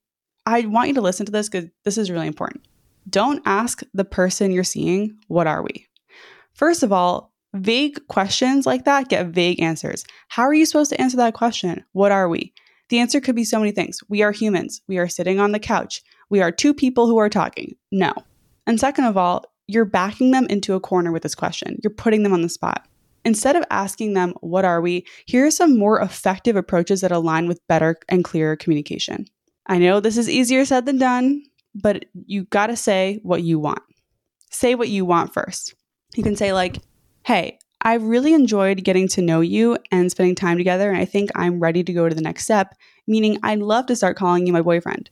I 0.46 0.66
want 0.66 0.90
you 0.90 0.94
to 0.96 1.02
listen 1.02 1.26
to 1.26 1.32
this 1.32 1.50
because 1.50 1.70
this 1.86 1.98
is 1.98 2.12
really 2.12 2.28
important. 2.28 2.66
Don't 3.10 3.42
ask 3.46 3.82
the 3.94 4.06
person 4.06 4.52
you're 4.52 4.64
seeing, 4.64 5.18
what 5.28 5.48
are 5.48 5.64
we? 5.64 5.88
First 6.54 6.84
of 6.84 6.92
all, 6.92 7.32
vague 7.54 8.06
questions 8.08 8.66
like 8.66 8.86
that 8.86 9.10
get 9.10 9.28
vague 9.28 9.62
answers. 9.62 10.06
How 10.28 10.44
are 10.44 10.54
you 10.54 10.66
supposed 10.66 10.92
to 10.92 11.02
answer 11.02 11.18
that 11.18 11.34
question? 11.34 11.84
What 11.94 12.12
are 12.12 12.28
we? 12.28 12.54
The 12.90 13.00
answer 13.00 13.22
could 13.22 13.36
be 13.36 13.46
so 13.46 13.60
many 13.60 13.72
things. 13.72 14.00
We 14.10 14.22
are 14.22 14.32
humans. 14.32 14.82
We 14.88 14.98
are 14.98 15.08
sitting 15.08 15.40
on 15.40 15.52
the 15.52 15.60
couch. 15.60 16.02
We 16.30 16.42
are 16.42 16.52
two 16.52 16.74
people 16.74 17.08
who 17.08 17.18
are 17.18 17.30
talking. 17.30 17.76
No. 17.92 18.14
And 18.68 18.80
second 18.80 19.06
of 19.06 19.16
all, 19.16 19.46
you're 19.68 19.86
backing 19.86 20.32
them 20.32 20.48
into 20.48 20.74
a 20.74 20.80
corner 20.80 21.12
with 21.12 21.24
this 21.24 21.36
question. 21.36 21.80
You're 21.84 21.94
putting 21.94 22.24
them 22.24 22.34
on 22.34 22.42
the 22.42 22.50
spot. 22.50 22.86
Instead 23.26 23.56
of 23.56 23.64
asking 23.70 24.14
them, 24.14 24.34
What 24.42 24.66
are 24.66 24.82
we? 24.82 25.06
here 25.26 25.46
are 25.46 25.52
some 25.52 25.78
more 25.78 26.02
effective 26.02 26.56
approaches 26.56 27.02
that 27.02 27.12
align 27.12 27.48
with 27.48 27.66
better 27.68 27.98
and 28.08 28.24
clearer 28.24 28.56
communication. 28.56 29.26
I 29.68 29.78
know 29.78 30.00
this 30.00 30.18
is 30.18 30.30
easier 30.30 30.66
said 30.66 30.86
than 30.86 30.98
done, 30.98 31.44
but 31.76 32.06
you 32.26 32.46
gotta 32.46 32.76
say 32.76 33.20
what 33.24 33.44
you 33.44 33.60
want. 33.60 33.82
Say 34.50 34.76
what 34.76 34.90
you 34.90 35.06
want 35.06 35.34
first. 35.34 35.76
You 36.16 36.24
can 36.24 36.36
say, 36.36 36.54
like, 36.54 36.78
Hey, 37.24 37.60
I 37.82 37.94
really 37.94 38.34
enjoyed 38.34 38.84
getting 38.84 39.08
to 39.10 39.22
know 39.22 39.42
you 39.42 39.78
and 39.92 40.12
spending 40.12 40.36
time 40.36 40.58
together, 40.58 40.90
and 40.90 41.00
I 41.00 41.06
think 41.06 41.30
I'm 41.36 41.60
ready 41.60 41.84
to 41.84 41.94
go 41.94 42.10
to 42.10 42.16
the 42.16 42.22
next 42.22 42.44
step, 42.44 42.76
meaning 43.08 43.38
I'd 43.44 43.60
love 43.60 43.86
to 43.88 43.96
start 43.96 44.18
calling 44.18 44.46
you 44.48 44.54
my 44.54 44.62
boyfriend. 44.62 45.10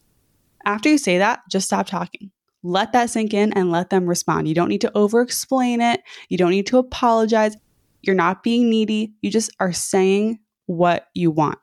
After 0.66 0.90
you 0.90 0.98
say 0.98 1.18
that, 1.20 1.42
just 1.50 1.68
stop 1.68 1.88
talking. 1.88 2.32
Let 2.64 2.92
that 2.92 3.10
sink 3.10 3.34
in 3.34 3.54
and 3.54 3.72
let 3.72 3.90
them 3.90 4.06
respond. 4.06 4.48
You 4.50 4.56
don't 4.56 4.68
need 4.68 4.82
to 4.82 4.98
over 4.98 5.22
explain 5.22 5.80
it. 5.80 6.02
You 6.28 6.38
don't 6.38 6.52
need 6.52 6.68
to 6.68 6.78
apologize. 6.78 7.56
You're 8.02 8.16
not 8.16 8.44
being 8.44 8.70
needy. 8.70 9.14
You 9.22 9.32
just 9.32 9.52
are 9.60 9.74
saying 9.74 10.40
what 10.66 11.08
you 11.14 11.32
want. 11.32 11.60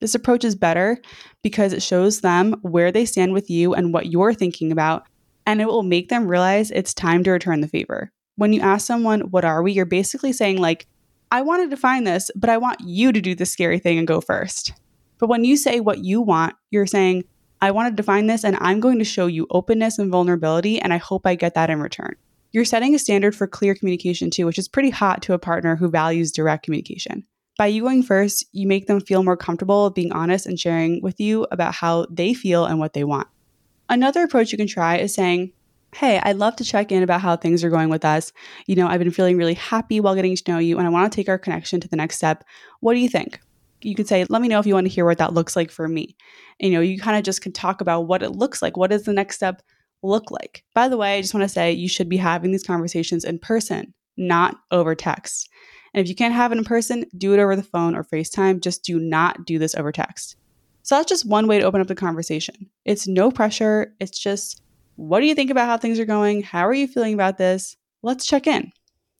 This 0.00 0.14
approach 0.14 0.44
is 0.44 0.54
better 0.54 0.98
because 1.42 1.72
it 1.72 1.82
shows 1.82 2.20
them 2.20 2.56
where 2.62 2.92
they 2.92 3.04
stand 3.06 3.32
with 3.32 3.48
you 3.48 3.74
and 3.74 3.92
what 3.92 4.06
you're 4.06 4.34
thinking 4.34 4.70
about, 4.70 5.06
and 5.46 5.60
it 5.60 5.66
will 5.66 5.82
make 5.82 6.08
them 6.08 6.28
realize 6.28 6.70
it's 6.70 6.92
time 6.92 7.24
to 7.24 7.30
return 7.30 7.60
the 7.60 7.68
favor. 7.68 8.10
When 8.36 8.52
you 8.52 8.60
ask 8.60 8.86
someone, 8.86 9.22
What 9.30 9.44
are 9.44 9.62
we? 9.62 9.72
you're 9.72 9.86
basically 9.86 10.32
saying, 10.32 10.58
like, 10.60 10.86
I 11.30 11.42
wanted 11.42 11.70
to 11.70 11.76
find 11.76 12.06
this, 12.06 12.30
but 12.36 12.50
I 12.50 12.58
want 12.58 12.80
you 12.80 13.12
to 13.12 13.20
do 13.20 13.34
the 13.34 13.46
scary 13.46 13.78
thing 13.78 13.98
and 13.98 14.06
go 14.06 14.20
first. 14.20 14.72
But 15.18 15.28
when 15.28 15.44
you 15.44 15.56
say 15.56 15.80
what 15.80 16.04
you 16.04 16.20
want, 16.20 16.54
you're 16.70 16.86
saying, 16.86 17.24
I 17.60 17.70
want 17.70 17.90
to 17.90 17.96
define 17.96 18.26
this 18.26 18.44
and 18.44 18.58
I'm 18.60 18.78
going 18.80 18.98
to 18.98 19.04
show 19.04 19.26
you 19.26 19.46
openness 19.50 19.98
and 19.98 20.10
vulnerability, 20.10 20.80
and 20.80 20.92
I 20.92 20.98
hope 20.98 21.26
I 21.26 21.34
get 21.34 21.54
that 21.54 21.70
in 21.70 21.80
return. 21.80 22.14
You're 22.54 22.64
setting 22.64 22.94
a 22.94 23.00
standard 23.00 23.34
for 23.34 23.48
clear 23.48 23.74
communication 23.74 24.30
too, 24.30 24.46
which 24.46 24.60
is 24.60 24.68
pretty 24.68 24.90
hot 24.90 25.22
to 25.22 25.32
a 25.32 25.40
partner 25.40 25.74
who 25.74 25.90
values 25.90 26.30
direct 26.30 26.64
communication. 26.64 27.26
By 27.58 27.66
you 27.66 27.82
going 27.82 28.04
first, 28.04 28.46
you 28.52 28.68
make 28.68 28.86
them 28.86 29.00
feel 29.00 29.24
more 29.24 29.36
comfortable 29.36 29.90
being 29.90 30.12
honest 30.12 30.46
and 30.46 30.58
sharing 30.58 31.02
with 31.02 31.18
you 31.18 31.48
about 31.50 31.74
how 31.74 32.06
they 32.08 32.32
feel 32.32 32.64
and 32.64 32.78
what 32.78 32.92
they 32.92 33.02
want. 33.02 33.26
Another 33.88 34.22
approach 34.22 34.52
you 34.52 34.58
can 34.58 34.68
try 34.68 34.98
is 34.98 35.12
saying, 35.12 35.50
Hey, 35.96 36.20
I'd 36.22 36.36
love 36.36 36.54
to 36.56 36.64
check 36.64 36.92
in 36.92 37.02
about 37.02 37.20
how 37.20 37.36
things 37.36 37.64
are 37.64 37.70
going 37.70 37.88
with 37.88 38.04
us. 38.04 38.32
You 38.68 38.76
know, 38.76 38.86
I've 38.86 39.00
been 39.00 39.10
feeling 39.10 39.36
really 39.36 39.54
happy 39.54 39.98
while 39.98 40.14
getting 40.14 40.36
to 40.36 40.52
know 40.52 40.58
you, 40.58 40.78
and 40.78 40.86
I 40.86 40.90
want 40.90 41.10
to 41.12 41.16
take 41.16 41.28
our 41.28 41.38
connection 41.38 41.80
to 41.80 41.88
the 41.88 41.96
next 41.96 42.18
step. 42.18 42.44
What 42.78 42.94
do 42.94 43.00
you 43.00 43.08
think? 43.08 43.40
You 43.82 43.96
could 43.96 44.06
say, 44.06 44.26
Let 44.28 44.42
me 44.42 44.46
know 44.46 44.60
if 44.60 44.66
you 44.66 44.74
want 44.74 44.86
to 44.86 44.92
hear 44.92 45.04
what 45.04 45.18
that 45.18 45.34
looks 45.34 45.56
like 45.56 45.72
for 45.72 45.88
me. 45.88 46.14
And, 46.60 46.70
you 46.70 46.78
know, 46.78 46.82
you 46.82 47.00
kind 47.00 47.16
of 47.16 47.24
just 47.24 47.42
can 47.42 47.50
talk 47.50 47.80
about 47.80 48.02
what 48.02 48.22
it 48.22 48.30
looks 48.30 48.62
like. 48.62 48.76
What 48.76 48.92
is 48.92 49.02
the 49.02 49.12
next 49.12 49.34
step 49.34 49.60
look 50.04 50.30
like? 50.30 50.64
By 50.74 50.88
the 50.88 50.96
way, 50.96 51.16
I 51.16 51.20
just 51.20 51.34
want 51.34 51.42
to 51.42 51.48
say 51.48 51.72
you 51.72 51.88
should 51.88 52.08
be 52.08 52.16
having 52.16 52.52
these 52.52 52.64
conversations 52.64 53.24
in 53.24 53.38
person, 53.38 53.94
not 54.16 54.56
over 54.70 54.94
text. 54.94 55.48
And 55.92 56.02
if 56.02 56.08
you 56.08 56.14
can't 56.14 56.34
have 56.34 56.52
it 56.52 56.58
in 56.58 56.64
person, 56.64 57.06
do 57.16 57.34
it 57.34 57.40
over 57.40 57.56
the 57.56 57.62
phone 57.62 57.94
or 57.94 58.04
FaceTime. 58.04 58.60
Just 58.60 58.84
do 58.84 58.98
not 58.98 59.46
do 59.46 59.58
this 59.58 59.74
over 59.74 59.92
text. 59.92 60.36
So 60.82 60.96
that's 60.96 61.08
just 61.08 61.26
one 61.26 61.46
way 61.46 61.58
to 61.58 61.64
open 61.64 61.80
up 61.80 61.86
the 61.86 61.94
conversation. 61.94 62.68
It's 62.84 63.08
no 63.08 63.30
pressure. 63.30 63.94
It's 64.00 64.18
just 64.18 64.60
what 64.96 65.20
do 65.20 65.26
you 65.26 65.34
think 65.34 65.50
about 65.50 65.66
how 65.66 65.76
things 65.76 65.98
are 65.98 66.04
going? 66.04 66.42
How 66.42 66.66
are 66.66 66.74
you 66.74 66.86
feeling 66.86 67.14
about 67.14 67.38
this? 67.38 67.76
Let's 68.02 68.26
check 68.26 68.46
in. 68.46 68.70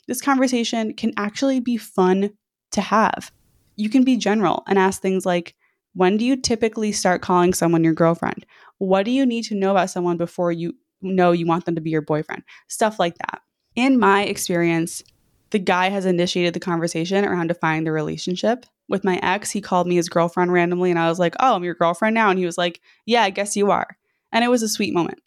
This 0.07 0.21
conversation 0.21 0.93
can 0.95 1.13
actually 1.17 1.61
be 1.61 1.77
fun 1.77 2.31
to 2.73 2.81
have. 2.81 3.33
You 3.77 3.89
can 3.89 4.05
be 4.05 4.17
general 4.17 4.63
and 4.69 4.79
ask 4.79 5.01
things 5.01 5.25
like 5.25 5.55
When 5.95 6.17
do 6.17 6.25
you 6.25 6.37
typically 6.37 6.91
start 6.91 7.23
calling 7.23 7.55
someone 7.55 7.85
your 7.85 7.95
girlfriend? 7.95 8.45
What 8.79 9.05
do 9.05 9.13
you 9.13 9.25
need 9.25 9.43
to 9.45 9.55
know 9.55 9.71
about 9.71 9.91
someone 9.91 10.17
before 10.17 10.51
you 10.51 10.75
know 11.01 11.31
you 11.31 11.47
want 11.47 11.67
them 11.67 11.77
to 11.77 11.81
be 11.81 11.91
your 11.91 12.03
boyfriend? 12.03 12.43
Stuff 12.67 12.99
like 12.99 13.17
that. 13.19 13.43
In 13.77 14.01
my 14.01 14.25
experience, 14.25 15.05
the 15.51 15.61
guy 15.61 15.91
has 15.91 16.05
initiated 16.05 16.53
the 16.53 16.61
conversation 16.61 17.25
around 17.25 17.47
defining 17.47 17.85
the 17.85 17.93
relationship. 17.93 18.67
With 18.89 19.05
my 19.05 19.21
ex, 19.23 19.53
he 19.53 19.61
called 19.61 19.87
me 19.87 19.95
his 19.95 20.09
girlfriend 20.09 20.53
randomly, 20.53 20.91
and 20.91 20.99
I 20.99 21.09
was 21.09 21.21
like, 21.21 21.37
Oh, 21.39 21.55
I'm 21.55 21.65
your 21.65 21.75
girlfriend 21.75 22.15
now. 22.15 22.29
And 22.29 22.41
he 22.41 22.45
was 22.45 22.59
like, 22.59 22.81
Yeah, 23.07 23.23
I 23.23 23.31
guess 23.31 23.57
you 23.57 23.71
are. 23.71 23.97
And 24.33 24.45
it 24.45 24.49
was 24.49 24.65
a 24.65 24.69
sweet 24.69 24.93
moment. 24.93 25.21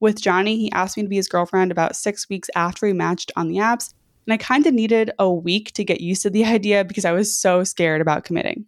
With 0.00 0.22
Johnny, 0.22 0.56
he 0.56 0.72
asked 0.72 0.96
me 0.96 1.02
to 1.02 1.08
be 1.08 1.16
his 1.16 1.28
girlfriend 1.28 1.70
about 1.70 1.96
six 1.96 2.30
weeks 2.30 2.48
after 2.54 2.86
we 2.86 2.94
matched 2.94 3.30
on 3.36 3.48
the 3.48 3.56
apps, 3.56 3.92
and 4.26 4.32
I 4.32 4.38
kind 4.38 4.66
of 4.66 4.72
needed 4.72 5.10
a 5.18 5.30
week 5.30 5.72
to 5.72 5.84
get 5.84 6.00
used 6.00 6.22
to 6.22 6.30
the 6.30 6.44
idea 6.46 6.82
because 6.82 7.04
I 7.04 7.12
was 7.12 7.36
so 7.36 7.62
scared 7.62 8.00
about 8.00 8.24
committing. 8.24 8.64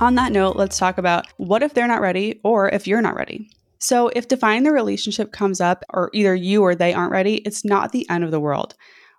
On 0.00 0.14
that 0.14 0.32
note, 0.32 0.56
let's 0.56 0.78
talk 0.78 0.96
about 0.96 1.26
what 1.36 1.62
if 1.62 1.74
they're 1.74 1.86
not 1.86 2.00
ready 2.00 2.40
or 2.42 2.70
if 2.70 2.86
you're 2.86 3.02
not 3.02 3.16
ready. 3.16 3.50
So, 3.78 4.08
if 4.08 4.28
defining 4.28 4.62
the 4.62 4.72
relationship 4.72 5.30
comes 5.30 5.60
up, 5.60 5.84
or 5.90 6.08
either 6.14 6.34
you 6.34 6.62
or 6.62 6.74
they 6.74 6.94
aren't 6.94 7.12
ready, 7.12 7.36
it's 7.36 7.66
not 7.66 7.92
the 7.92 8.08
end 8.08 8.24
of 8.24 8.30
the 8.30 8.40
world. 8.40 8.74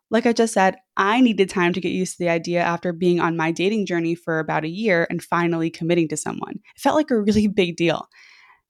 Like 0.09 0.25
I 0.25 0.33
just 0.33 0.55
said, 0.55 0.77
I 0.97 1.21
needed 1.21 1.49
time 1.49 1.73
to 1.73 1.81
get 1.81 1.89
used 1.91 2.13
to 2.13 2.23
the 2.23 2.29
idea 2.29 2.61
after 2.61 2.93
being 2.93 3.19
on 3.19 3.37
my 3.37 3.51
dating 3.51 3.85
journey 3.85 4.15
for 4.15 4.39
about 4.39 4.63
a 4.63 4.69
year 4.69 5.05
and 5.11 5.21
finally 5.21 5.69
committing 5.69 6.07
to 6.09 6.17
someone. 6.17 6.55
It 6.75 6.81
felt 6.81 6.95
like 6.95 7.11
a 7.11 7.21
really 7.21 7.47
big 7.61 7.75
deal. 7.75 8.07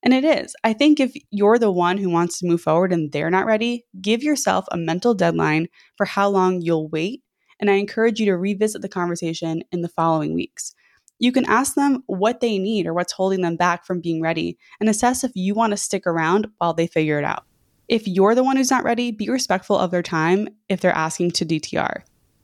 And 0.03 0.13
it 0.13 0.25
is. 0.25 0.53
I 0.65 0.74
think 0.74 1.00
if 1.00 1.13
you're 1.30 1.60
the 1.60 1.72
one 1.72 1.98
who 1.98 2.10
wants 2.10 2.39
to 2.39 2.48
move 2.48 2.62
forward 2.62 2.91
and 2.91 3.12
they're 3.12 3.30
not 3.30 3.46
ready, 3.46 3.86
give 4.01 4.22
yourself 4.22 4.65
a 4.72 4.77
mental 4.77 5.13
deadline 5.13 5.68
for 5.96 6.06
how 6.06 6.27
long 6.27 6.62
you'll 6.62 6.89
wait. 6.89 7.24
And 7.60 7.70
I 7.70 7.75
encourage 7.75 8.20
you 8.20 8.25
to 8.25 8.38
revisit 8.38 8.82
the 8.82 8.89
conversation 8.89 9.63
in 9.72 9.82
the 9.82 9.89
following 9.89 10.34
weeks. 10.34 10.75
You 11.21 11.31
can 11.31 11.45
ask 11.45 11.75
them 11.75 12.03
what 12.07 12.39
they 12.39 12.57
need 12.57 12.87
or 12.87 12.95
what's 12.95 13.13
holding 13.13 13.41
them 13.41 13.55
back 13.55 13.85
from 13.85 14.01
being 14.01 14.23
ready 14.23 14.57
and 14.79 14.89
assess 14.89 15.23
if 15.23 15.31
you 15.35 15.53
want 15.53 15.69
to 15.69 15.77
stick 15.77 16.07
around 16.07 16.47
while 16.57 16.73
they 16.73 16.87
figure 16.87 17.19
it 17.19 17.23
out. 17.23 17.43
If 17.87 18.07
you're 18.07 18.33
the 18.33 18.43
one 18.43 18.57
who's 18.57 18.71
not 18.71 18.83
ready, 18.83 19.11
be 19.11 19.29
respectful 19.29 19.77
of 19.77 19.91
their 19.91 20.01
time 20.01 20.49
if 20.67 20.81
they're 20.81 20.91
asking 20.91 21.31
to 21.33 21.45
DTR. 21.45 22.01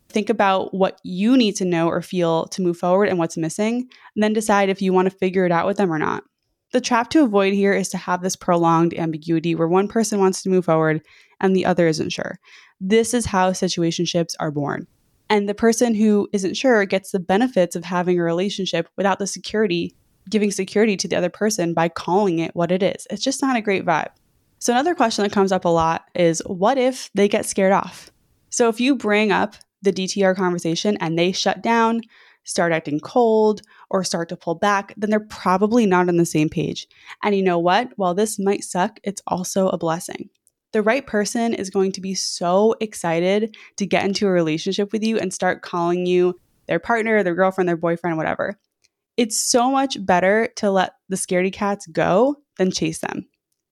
Think 0.10 0.30
about 0.30 0.76
what 0.76 1.00
you 1.04 1.36
need 1.36 1.56
to 1.56 1.66
know 1.66 1.90
or 1.90 2.04
feel 2.04 2.46
to 2.50 2.62
move 2.62 2.78
forward 2.78 3.10
and 3.10 3.18
what's 3.18 3.36
missing, 3.36 3.90
and 4.16 4.24
then 4.24 4.34
decide 4.34 4.70
if 4.70 4.80
you 4.80 4.94
want 4.94 5.10
to 5.10 5.18
figure 5.18 5.48
it 5.48 5.52
out 5.52 5.66
with 5.66 5.78
them 5.78 5.92
or 5.92 5.98
not. 5.98 6.24
The 6.72 6.80
trap 6.80 7.10
to 7.12 7.24
avoid 7.24 7.56
here 7.56 7.74
is 7.74 7.90
to 7.90 7.98
have 7.98 8.22
this 8.22 8.36
prolonged 8.36 8.94
ambiguity 8.94 9.56
where 9.56 9.68
one 9.68 9.88
person 9.88 10.20
wants 10.20 10.44
to 10.44 10.50
move 10.50 10.66
forward 10.66 11.02
and 11.42 11.56
the 11.56 11.66
other 11.66 11.88
isn't 11.88 12.12
sure. 12.12 12.38
This 12.80 13.16
is 13.16 13.26
how 13.26 13.54
situationships 13.54 14.36
are 14.40 14.52
born. 14.52 14.86
And 15.30 15.48
the 15.48 15.54
person 15.54 15.94
who 15.94 16.30
isn't 16.32 16.56
sure 16.56 16.86
gets 16.86 17.12
the 17.12 17.20
benefits 17.20 17.76
of 17.76 17.84
having 17.84 18.20
a 18.20 18.24
relationship 18.24 18.88
without 18.96 19.20
the 19.20 19.28
security, 19.28 19.96
giving 20.30 20.52
security 20.52 20.96
to 20.98 21.08
the 21.08 21.16
other 21.16 21.30
person 21.30 21.74
by 21.74 21.90
calling 21.90 22.40
it 22.40 22.56
what 22.56 22.72
it 22.72 22.82
is. 22.82 23.08
It's 23.10 23.24
just 23.24 23.42
not 23.42 23.58
a 23.58 23.62
great 23.62 23.86
vibe. 23.86 24.10
So, 24.60 24.74
another 24.74 24.96
question 24.96 25.24
that 25.24 25.32
comes 25.32 25.52
up 25.52 25.66
a 25.66 25.70
lot 25.70 26.06
is 26.16 26.42
what 26.46 26.78
if 26.78 27.12
they 27.14 27.28
get 27.28 27.46
scared 27.46 27.74
off? 27.74 28.12
So, 28.50 28.70
if 28.70 28.80
you 28.80 28.96
bring 28.96 29.32
up 29.32 29.56
the 29.82 29.94
DTR 29.94 30.36
conversation 30.36 30.98
and 31.00 31.18
they 31.18 31.32
shut 31.32 31.62
down, 31.62 32.02
start 32.44 32.72
acting 32.72 33.00
cold, 33.00 33.62
or 33.90 34.04
start 34.04 34.30
to 34.30 34.38
pull 34.38 34.56
back, 34.56 34.94
then 34.98 35.10
they're 35.10 35.20
probably 35.20 35.86
not 35.86 36.10
on 36.10 36.18
the 36.18 36.26
same 36.26 36.50
page. 36.50 36.88
And 37.24 37.36
you 37.36 37.44
know 37.44 37.60
what? 37.60 37.90
While 37.98 38.16
this 38.16 38.40
might 38.40 38.64
suck, 38.64 39.00
it's 39.04 39.22
also 39.28 39.70
a 39.70 39.78
blessing. 39.78 40.30
The 40.74 40.82
right 40.82 41.06
person 41.06 41.54
is 41.54 41.70
going 41.70 41.94
to 41.94 42.02
be 42.02 42.14
so 42.14 42.76
excited 42.82 43.56
to 43.78 43.86
get 43.86 44.06
into 44.06 44.28
a 44.28 44.32
relationship 44.32 44.92
with 44.92 45.04
you 45.04 45.18
and 45.18 45.34
start 45.34 45.62
calling 45.62 46.06
you 46.06 46.40
their 46.68 46.80
partner, 46.80 47.24
their 47.24 47.36
girlfriend, 47.36 47.68
their 47.68 47.78
boyfriend, 47.78 48.18
whatever. 48.18 48.60
It's 49.16 49.38
so 49.38 49.72
much 49.72 50.06
better 50.06 50.50
to 50.58 50.70
let 50.70 50.94
the 51.10 51.16
scaredy 51.16 51.52
cats 51.52 51.88
go 51.88 52.36
than 52.58 52.72
chase 52.72 53.00
them. 53.00 53.26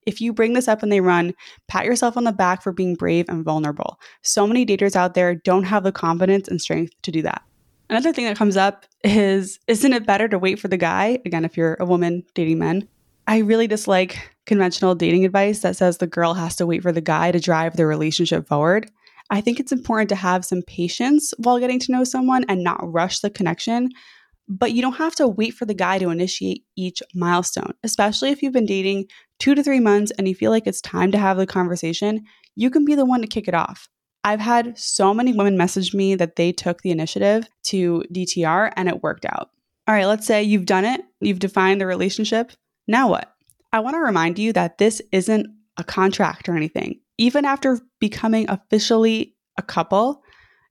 If 0.06 0.20
you 0.20 0.32
bring 0.32 0.54
this 0.54 0.68
up 0.68 0.82
and 0.82 0.90
they 0.90 1.00
run, 1.00 1.34
pat 1.68 1.84
yourself 1.84 2.16
on 2.16 2.24
the 2.24 2.32
back 2.32 2.62
for 2.62 2.72
being 2.72 2.94
brave 2.94 3.28
and 3.28 3.44
vulnerable. 3.44 3.98
So 4.22 4.46
many 4.46 4.64
daters 4.64 4.96
out 4.96 5.14
there 5.14 5.34
don't 5.34 5.64
have 5.64 5.82
the 5.82 5.92
confidence 5.92 6.48
and 6.48 6.60
strength 6.60 6.94
to 7.02 7.10
do 7.10 7.22
that. 7.22 7.42
Another 7.90 8.12
thing 8.12 8.24
that 8.24 8.36
comes 8.36 8.56
up 8.56 8.86
is 9.04 9.58
isn't 9.68 9.92
it 9.92 10.06
better 10.06 10.28
to 10.28 10.38
wait 10.38 10.58
for 10.58 10.68
the 10.68 10.76
guy? 10.76 11.18
Again, 11.24 11.44
if 11.44 11.56
you're 11.56 11.76
a 11.78 11.84
woman 11.84 12.24
dating 12.34 12.58
men. 12.58 12.88
I 13.28 13.38
really 13.38 13.66
dislike 13.66 14.35
conventional 14.46 14.94
dating 14.94 15.24
advice 15.24 15.60
that 15.60 15.76
says 15.76 15.98
the 15.98 16.06
girl 16.06 16.34
has 16.34 16.56
to 16.56 16.66
wait 16.66 16.82
for 16.82 16.92
the 16.92 17.00
guy 17.00 17.32
to 17.32 17.40
drive 17.40 17.76
the 17.76 17.86
relationship 17.86 18.46
forward. 18.46 18.90
I 19.30 19.40
think 19.40 19.58
it's 19.58 19.72
important 19.72 20.08
to 20.10 20.14
have 20.14 20.44
some 20.44 20.62
patience 20.62 21.34
while 21.38 21.58
getting 21.58 21.80
to 21.80 21.92
know 21.92 22.04
someone 22.04 22.44
and 22.48 22.62
not 22.62 22.80
rush 22.92 23.20
the 23.20 23.30
connection. 23.30 23.90
But 24.48 24.72
you 24.72 24.80
don't 24.80 24.94
have 24.94 25.16
to 25.16 25.26
wait 25.26 25.54
for 25.54 25.64
the 25.64 25.74
guy 25.74 25.98
to 25.98 26.10
initiate 26.10 26.64
each 26.76 27.02
milestone, 27.14 27.72
especially 27.82 28.30
if 28.30 28.42
you've 28.42 28.52
been 28.52 28.64
dating 28.64 29.06
two 29.40 29.56
to 29.56 29.62
three 29.62 29.80
months 29.80 30.12
and 30.16 30.28
you 30.28 30.36
feel 30.36 30.52
like 30.52 30.68
it's 30.68 30.80
time 30.80 31.10
to 31.10 31.18
have 31.18 31.36
the 31.36 31.46
conversation, 31.46 32.24
you 32.54 32.70
can 32.70 32.84
be 32.84 32.94
the 32.94 33.04
one 33.04 33.20
to 33.22 33.26
kick 33.26 33.48
it 33.48 33.54
off. 33.54 33.88
I've 34.22 34.40
had 34.40 34.78
so 34.78 35.12
many 35.12 35.32
women 35.32 35.56
message 35.56 35.94
me 35.94 36.14
that 36.16 36.36
they 36.36 36.52
took 36.52 36.82
the 36.82 36.90
initiative 36.90 37.48
to 37.64 38.04
DTR 38.12 38.72
and 38.76 38.88
it 38.88 39.02
worked 39.02 39.24
out. 39.24 39.50
All 39.88 39.94
right, 39.94 40.06
let's 40.06 40.26
say 40.26 40.42
you've 40.42 40.66
done 40.66 40.84
it, 40.84 41.00
you've 41.20 41.38
defined 41.38 41.80
the 41.80 41.86
relationship. 41.86 42.52
Now 42.88 43.08
what? 43.08 43.35
I 43.76 43.80
want 43.80 43.94
to 43.94 44.00
remind 44.00 44.38
you 44.38 44.54
that 44.54 44.78
this 44.78 45.02
isn't 45.12 45.46
a 45.76 45.84
contract 45.84 46.48
or 46.48 46.56
anything. 46.56 46.98
Even 47.18 47.44
after 47.44 47.78
becoming 48.00 48.48
officially 48.48 49.34
a 49.58 49.62
couple, 49.62 50.22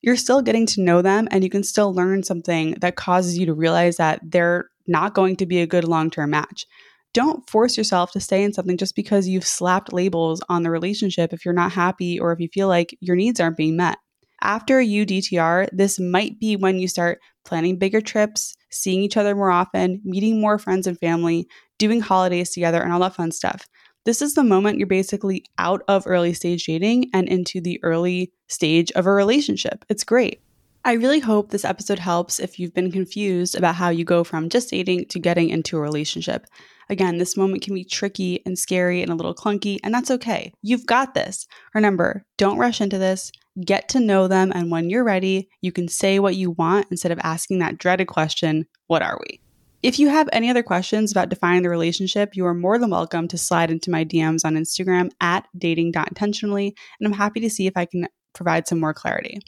you're 0.01 0.15
still 0.15 0.41
getting 0.41 0.65
to 0.65 0.81
know 0.81 1.03
them 1.03 1.27
and 1.29 1.43
you 1.43 1.51
can 1.51 1.63
still 1.63 1.93
learn 1.93 2.23
something 2.23 2.71
that 2.81 2.95
causes 2.95 3.37
you 3.37 3.45
to 3.45 3.53
realize 3.53 3.97
that 3.97 4.21
they're 4.23 4.69
not 4.87 5.13
going 5.13 5.35
to 5.35 5.45
be 5.45 5.61
a 5.61 5.67
good 5.67 5.83
long 5.83 6.09
term 6.09 6.31
match 6.31 6.65
don't 7.13 7.49
force 7.49 7.77
yourself 7.77 8.11
to 8.11 8.19
stay 8.19 8.43
in 8.43 8.51
something 8.51 8.75
just 8.75 8.93
because 8.93 9.25
you've 9.25 9.47
slapped 9.47 9.93
labels 9.93 10.41
on 10.49 10.63
the 10.63 10.69
relationship 10.69 11.31
if 11.31 11.45
you're 11.45 11.53
not 11.53 11.71
happy 11.71 12.19
or 12.19 12.33
if 12.33 12.41
you 12.41 12.49
feel 12.53 12.67
like 12.67 12.95
your 12.99 13.15
needs 13.15 13.39
aren't 13.39 13.55
being 13.55 13.77
met. 13.77 13.97
After 14.41 14.81
you 14.81 15.05
DTR, 15.05 15.69
this 15.71 15.97
might 15.97 16.41
be 16.41 16.57
when 16.57 16.77
you 16.77 16.89
start 16.89 17.19
planning 17.45 17.77
bigger 17.77 18.01
trips, 18.01 18.55
seeing 18.71 19.01
each 19.01 19.17
other 19.17 19.35
more 19.35 19.51
often, 19.51 20.01
meeting 20.03 20.41
more 20.41 20.57
friends 20.59 20.87
and 20.87 20.99
family, 20.99 21.47
doing 21.77 22.01
holidays 22.01 22.51
together, 22.51 22.81
and 22.81 22.91
all 22.91 22.99
that 22.99 23.15
fun 23.15 23.31
stuff. 23.31 23.67
This 24.05 24.21
is 24.21 24.35
the 24.35 24.43
moment 24.43 24.77
you're 24.77 24.87
basically 24.87 25.45
out 25.57 25.81
of 25.87 26.05
early 26.05 26.33
stage 26.33 26.65
dating 26.65 27.09
and 27.13 27.27
into 27.27 27.59
the 27.59 27.79
early 27.83 28.31
stage 28.47 28.91
of 28.91 29.05
a 29.07 29.11
relationship. 29.11 29.83
It's 29.89 30.03
great. 30.03 30.41
I 30.87 30.93
really 30.93 31.19
hope 31.19 31.49
this 31.49 31.65
episode 31.65 31.97
helps 31.97 32.39
if 32.39 32.59
you've 32.59 32.75
been 32.75 32.91
confused 32.91 33.55
about 33.55 33.73
how 33.73 33.89
you 33.89 34.05
go 34.05 34.23
from 34.23 34.49
just 34.49 34.69
dating 34.69 35.07
to 35.07 35.17
getting 35.17 35.49
into 35.49 35.77
a 35.77 35.81
relationship. 35.81 36.45
Again, 36.91 37.17
this 37.17 37.35
moment 37.35 37.63
can 37.63 37.73
be 37.73 37.83
tricky 37.83 38.43
and 38.45 38.55
scary 38.55 39.01
and 39.01 39.11
a 39.11 39.15
little 39.15 39.33
clunky, 39.33 39.79
and 39.83 39.91
that's 39.91 40.11
okay. 40.11 40.53
You've 40.61 40.85
got 40.85 41.15
this. 41.15 41.47
Remember, 41.73 42.23
don't 42.37 42.59
rush 42.59 42.81
into 42.81 42.99
this. 42.99 43.31
Get 43.65 43.89
to 43.89 43.99
know 43.99 44.27
them, 44.27 44.51
and 44.53 44.69
when 44.69 44.91
you're 44.91 45.03
ready, 45.03 45.49
you 45.59 45.71
can 45.71 45.87
say 45.87 46.19
what 46.19 46.35
you 46.35 46.51
want 46.51 46.85
instead 46.91 47.11
of 47.11 47.17
asking 47.23 47.57
that 47.59 47.79
dreaded 47.79 48.05
question, 48.05 48.67
What 48.85 49.01
are 49.01 49.19
we? 49.19 49.41
If 49.81 49.97
you 49.97 50.09
have 50.09 50.29
any 50.31 50.51
other 50.51 50.61
questions 50.61 51.11
about 51.11 51.29
defining 51.29 51.63
the 51.63 51.69
relationship, 51.69 52.35
you 52.35 52.45
are 52.45 52.53
more 52.53 52.77
than 52.77 52.91
welcome 52.91 53.27
to 53.29 53.39
slide 53.39 53.71
into 53.71 53.89
my 53.89 54.05
DMs 54.05 54.45
on 54.45 54.53
Instagram 54.53 55.09
at 55.19 55.47
dating.intentionally, 55.57 56.75
and 56.99 57.07
I'm 57.07 57.17
happy 57.17 57.39
to 57.39 57.49
see 57.49 57.65
if 57.65 57.75
I 57.75 57.85
can 57.85 58.07
provide 58.33 58.67
some 58.67 58.79
more 58.79 58.93
clarity. 58.93 59.39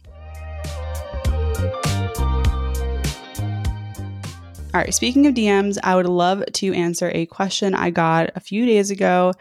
All 4.73 4.81
right, 4.81 4.93
speaking 4.93 5.25
of 5.25 5.33
DMs, 5.33 5.77
I 5.81 5.95
would 5.95 6.07
love 6.07 6.43
to 6.53 6.73
answer 6.73 7.09
a 7.15 7.25
question 7.25 7.73
I 7.73 7.89
got 7.89 8.31
a 8.35 8.39
few 8.41 8.65
days 8.65 8.91
ago 8.91 9.33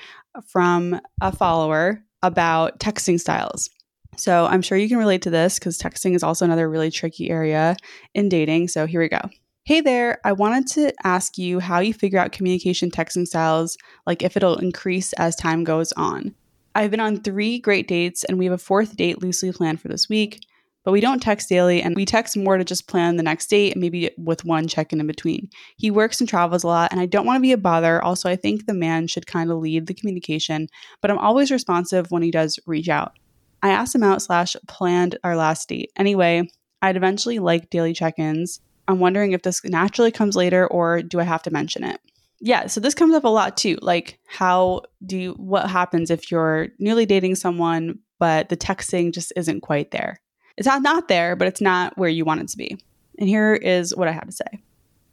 from 0.46 1.00
a 1.20 1.32
follower 1.32 2.02
about 2.22 2.78
texting 2.78 3.18
styles. 3.18 3.68
So 4.16 4.46
I'm 4.46 4.62
sure 4.62 4.78
you 4.78 4.88
can 4.88 4.98
relate 4.98 5.22
to 5.22 5.30
this 5.30 5.58
because 5.58 5.78
texting 5.78 6.14
is 6.14 6.22
also 6.22 6.44
another 6.44 6.70
really 6.70 6.90
tricky 6.90 7.28
area 7.28 7.76
in 8.14 8.28
dating. 8.28 8.68
So 8.68 8.86
here 8.86 9.00
we 9.00 9.08
go. 9.08 9.20
Hey 9.64 9.80
there, 9.80 10.20
I 10.24 10.32
wanted 10.32 10.68
to 10.68 10.92
ask 11.04 11.36
you 11.36 11.58
how 11.58 11.80
you 11.80 11.92
figure 11.92 12.20
out 12.20 12.32
communication 12.32 12.90
texting 12.90 13.26
styles, 13.26 13.76
like 14.06 14.22
if 14.22 14.36
it'll 14.36 14.56
increase 14.56 15.12
as 15.14 15.34
time 15.34 15.64
goes 15.64 15.92
on. 15.92 16.34
I've 16.76 16.92
been 16.92 17.00
on 17.00 17.20
three 17.20 17.58
great 17.58 17.88
dates 17.88 18.22
and 18.22 18.38
we 18.38 18.44
have 18.44 18.54
a 18.54 18.58
fourth 18.58 18.96
date 18.96 19.20
loosely 19.20 19.50
planned 19.50 19.80
for 19.80 19.88
this 19.88 20.08
week, 20.08 20.40
but 20.86 20.92
we 20.92 21.00
don't 21.00 21.20
text 21.20 21.48
daily 21.48 21.82
and 21.82 21.96
we 21.96 22.04
text 22.04 22.36
more 22.36 22.56
to 22.56 22.64
just 22.64 22.86
plan 22.86 23.16
the 23.16 23.22
next 23.22 23.48
date, 23.48 23.72
and 23.72 23.80
maybe 23.80 24.10
with 24.16 24.44
one 24.44 24.68
check 24.68 24.92
in 24.92 25.00
in 25.00 25.06
between. 25.06 25.50
He 25.76 25.90
works 25.90 26.20
and 26.20 26.28
travels 26.28 26.62
a 26.62 26.68
lot 26.68 26.92
and 26.92 27.00
I 27.00 27.06
don't 27.06 27.26
want 27.26 27.36
to 27.36 27.42
be 27.42 27.52
a 27.52 27.58
bother. 27.58 28.02
Also, 28.02 28.30
I 28.30 28.36
think 28.36 28.64
the 28.64 28.72
man 28.72 29.08
should 29.08 29.26
kind 29.26 29.50
of 29.50 29.58
lead 29.58 29.88
the 29.88 29.94
communication, 29.94 30.68
but 31.02 31.10
I'm 31.10 31.18
always 31.18 31.50
responsive 31.50 32.10
when 32.10 32.22
he 32.22 32.30
does 32.30 32.58
reach 32.66 32.88
out. 32.88 33.18
I 33.62 33.70
asked 33.70 33.94
him 33.94 34.04
out 34.04 34.22
slash 34.22 34.54
planned 34.68 35.18
our 35.24 35.36
last 35.36 35.68
date. 35.68 35.90
Anyway, 35.96 36.48
I'd 36.80 36.96
eventually 36.96 37.40
like 37.40 37.68
daily 37.68 37.92
check 37.92 38.18
ins 38.18 38.60
I'm 38.88 39.00
wondering 39.00 39.32
if 39.32 39.42
this 39.42 39.64
naturally 39.64 40.12
comes 40.12 40.36
later 40.36 40.66
or 40.66 41.02
do 41.02 41.20
I 41.20 41.24
have 41.24 41.42
to 41.42 41.50
mention 41.50 41.84
it? 41.84 42.00
Yeah, 42.40 42.66
so 42.66 42.80
this 42.80 42.94
comes 42.94 43.14
up 43.14 43.24
a 43.24 43.28
lot 43.28 43.56
too. 43.56 43.78
Like, 43.80 44.18
how 44.26 44.82
do 45.04 45.16
you, 45.16 45.32
what 45.32 45.70
happens 45.70 46.10
if 46.10 46.30
you're 46.30 46.68
newly 46.78 47.06
dating 47.06 47.34
someone, 47.36 47.98
but 48.18 48.48
the 48.48 48.56
texting 48.56 49.12
just 49.12 49.32
isn't 49.36 49.62
quite 49.62 49.90
there? 49.90 50.20
It's 50.56 50.66
not 50.66 50.82
not 50.82 51.08
there, 51.08 51.36
but 51.36 51.48
it's 51.48 51.60
not 51.60 51.96
where 51.98 52.08
you 52.08 52.24
want 52.24 52.40
it 52.40 52.48
to 52.48 52.56
be. 52.56 52.78
And 53.18 53.28
here 53.28 53.54
is 53.54 53.94
what 53.94 54.08
I 54.08 54.12
have 54.12 54.26
to 54.26 54.32
say. 54.32 54.62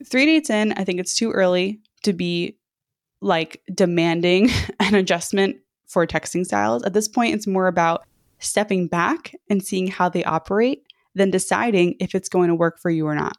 Three 0.05 0.25
dates 0.25 0.49
in, 0.49 0.73
I 0.73 0.83
think 0.83 0.99
it's 0.99 1.15
too 1.15 1.31
early 1.31 1.79
to 2.03 2.13
be 2.13 2.57
like 3.21 3.61
demanding 3.73 4.49
an 4.79 4.95
adjustment 4.95 5.57
for 5.87 6.05
texting 6.05 6.45
styles. 6.45 6.83
At 6.83 6.93
this 6.93 7.07
point, 7.07 7.35
it's 7.35 7.47
more 7.47 7.67
about 7.67 8.03
stepping 8.39 8.87
back 8.87 9.33
and 9.49 9.63
seeing 9.63 9.87
how 9.87 10.09
they 10.09 10.23
operate 10.23 10.83
than 11.15 11.31
deciding 11.31 11.95
if 11.99 12.15
it's 12.15 12.29
going 12.29 12.49
to 12.49 12.55
work 12.55 12.79
for 12.79 12.89
you 12.89 13.07
or 13.07 13.15
not. 13.15 13.37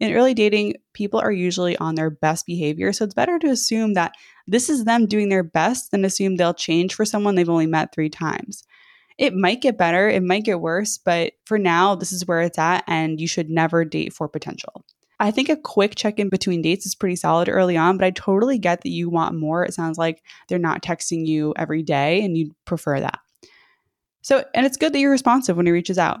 In 0.00 0.14
early 0.14 0.32
dating, 0.32 0.74
people 0.92 1.18
are 1.18 1.32
usually 1.32 1.76
on 1.78 1.96
their 1.96 2.08
best 2.08 2.46
behavior. 2.46 2.92
So 2.92 3.04
it's 3.04 3.14
better 3.14 3.38
to 3.40 3.48
assume 3.48 3.94
that 3.94 4.12
this 4.46 4.70
is 4.70 4.84
them 4.84 5.06
doing 5.06 5.28
their 5.28 5.42
best 5.42 5.90
than 5.90 6.04
assume 6.04 6.36
they'll 6.36 6.54
change 6.54 6.94
for 6.94 7.04
someone 7.04 7.34
they've 7.34 7.48
only 7.48 7.66
met 7.66 7.92
three 7.92 8.08
times. 8.08 8.62
It 9.18 9.34
might 9.34 9.60
get 9.60 9.76
better, 9.76 10.08
it 10.08 10.22
might 10.22 10.44
get 10.44 10.60
worse, 10.60 10.96
but 10.96 11.32
for 11.44 11.58
now, 11.58 11.94
this 11.96 12.12
is 12.12 12.26
where 12.26 12.40
it's 12.40 12.58
at, 12.58 12.84
and 12.86 13.20
you 13.20 13.26
should 13.26 13.50
never 13.50 13.84
date 13.84 14.12
for 14.12 14.28
potential. 14.28 14.84
I 15.20 15.32
think 15.32 15.48
a 15.48 15.56
quick 15.56 15.96
check 15.96 16.20
in 16.20 16.28
between 16.28 16.62
dates 16.62 16.86
is 16.86 16.94
pretty 16.94 17.16
solid 17.16 17.48
early 17.48 17.76
on, 17.76 17.98
but 17.98 18.04
I 18.04 18.10
totally 18.10 18.58
get 18.58 18.82
that 18.82 18.90
you 18.90 19.10
want 19.10 19.34
more. 19.34 19.64
It 19.64 19.74
sounds 19.74 19.98
like 19.98 20.22
they're 20.48 20.58
not 20.58 20.82
texting 20.82 21.26
you 21.26 21.52
every 21.56 21.82
day 21.82 22.22
and 22.24 22.38
you'd 22.38 22.52
prefer 22.64 23.00
that. 23.00 23.18
So, 24.22 24.44
and 24.54 24.64
it's 24.64 24.76
good 24.76 24.92
that 24.92 25.00
you're 25.00 25.10
responsive 25.10 25.56
when 25.56 25.66
he 25.66 25.72
reaches 25.72 25.98
out. 25.98 26.20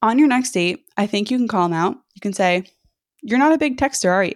On 0.00 0.18
your 0.18 0.26
next 0.26 0.50
date, 0.50 0.84
I 0.96 1.06
think 1.06 1.30
you 1.30 1.38
can 1.38 1.46
call 1.46 1.66
him 1.66 1.72
out. 1.72 1.94
You 2.14 2.20
can 2.20 2.32
say, 2.32 2.64
you're 3.22 3.38
not 3.38 3.52
a 3.52 3.58
big 3.58 3.76
texter, 3.76 4.10
are 4.10 4.24
you? 4.24 4.34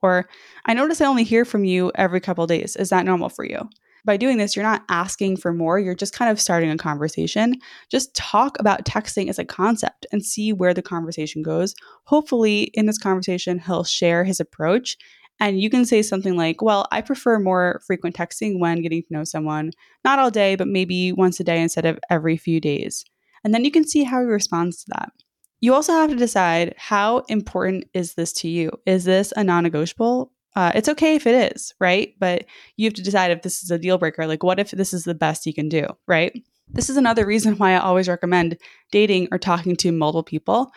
Or, 0.00 0.28
I 0.64 0.74
notice 0.74 1.00
I 1.00 1.06
only 1.06 1.24
hear 1.24 1.44
from 1.44 1.64
you 1.64 1.90
every 1.96 2.20
couple 2.20 2.46
days. 2.46 2.76
Is 2.76 2.90
that 2.90 3.04
normal 3.04 3.28
for 3.28 3.44
you? 3.44 3.68
By 4.04 4.16
doing 4.16 4.38
this, 4.38 4.56
you're 4.56 4.62
not 4.62 4.84
asking 4.88 5.36
for 5.36 5.52
more, 5.52 5.78
you're 5.78 5.94
just 5.94 6.14
kind 6.14 6.30
of 6.30 6.40
starting 6.40 6.70
a 6.70 6.76
conversation. 6.76 7.56
Just 7.90 8.14
talk 8.14 8.58
about 8.58 8.84
texting 8.84 9.28
as 9.28 9.38
a 9.38 9.44
concept 9.44 10.06
and 10.12 10.24
see 10.24 10.52
where 10.52 10.74
the 10.74 10.82
conversation 10.82 11.42
goes. 11.42 11.74
Hopefully, 12.04 12.64
in 12.74 12.86
this 12.86 12.98
conversation, 12.98 13.58
he'll 13.58 13.84
share 13.84 14.24
his 14.24 14.40
approach. 14.40 14.96
And 15.38 15.60
you 15.60 15.70
can 15.70 15.86
say 15.86 16.02
something 16.02 16.36
like, 16.36 16.60
Well, 16.60 16.86
I 16.92 17.00
prefer 17.00 17.38
more 17.38 17.80
frequent 17.86 18.14
texting 18.14 18.58
when 18.58 18.82
getting 18.82 19.02
to 19.02 19.12
know 19.12 19.24
someone, 19.24 19.72
not 20.04 20.18
all 20.18 20.30
day, 20.30 20.54
but 20.54 20.68
maybe 20.68 21.12
once 21.12 21.40
a 21.40 21.44
day 21.44 21.60
instead 21.60 21.86
of 21.86 21.98
every 22.10 22.36
few 22.36 22.60
days. 22.60 23.04
And 23.42 23.54
then 23.54 23.64
you 23.64 23.70
can 23.70 23.86
see 23.86 24.04
how 24.04 24.20
he 24.20 24.26
responds 24.26 24.84
to 24.84 24.90
that. 24.94 25.12
You 25.60 25.74
also 25.74 25.92
have 25.92 26.10
to 26.10 26.16
decide 26.16 26.74
how 26.78 27.18
important 27.28 27.84
is 27.92 28.14
this 28.14 28.32
to 28.34 28.48
you? 28.48 28.70
Is 28.86 29.04
this 29.04 29.32
a 29.36 29.44
non 29.44 29.62
negotiable? 29.62 30.32
Uh, 30.56 30.72
it's 30.74 30.88
okay 30.88 31.14
if 31.14 31.26
it 31.26 31.54
is, 31.54 31.72
right? 31.80 32.14
But 32.18 32.46
you 32.76 32.86
have 32.86 32.94
to 32.94 33.02
decide 33.02 33.30
if 33.30 33.42
this 33.42 33.62
is 33.62 33.70
a 33.70 33.78
deal 33.78 33.98
breaker. 33.98 34.26
Like, 34.26 34.42
what 34.42 34.58
if 34.58 34.72
this 34.72 34.92
is 34.92 35.04
the 35.04 35.14
best 35.14 35.46
you 35.46 35.54
can 35.54 35.68
do, 35.68 35.86
right? 36.06 36.42
This 36.72 36.90
is 36.90 36.96
another 36.96 37.26
reason 37.26 37.56
why 37.56 37.72
I 37.72 37.78
always 37.78 38.08
recommend 38.08 38.56
dating 38.90 39.28
or 39.32 39.38
talking 39.38 39.76
to 39.76 39.92
multiple 39.92 40.22
people. 40.22 40.72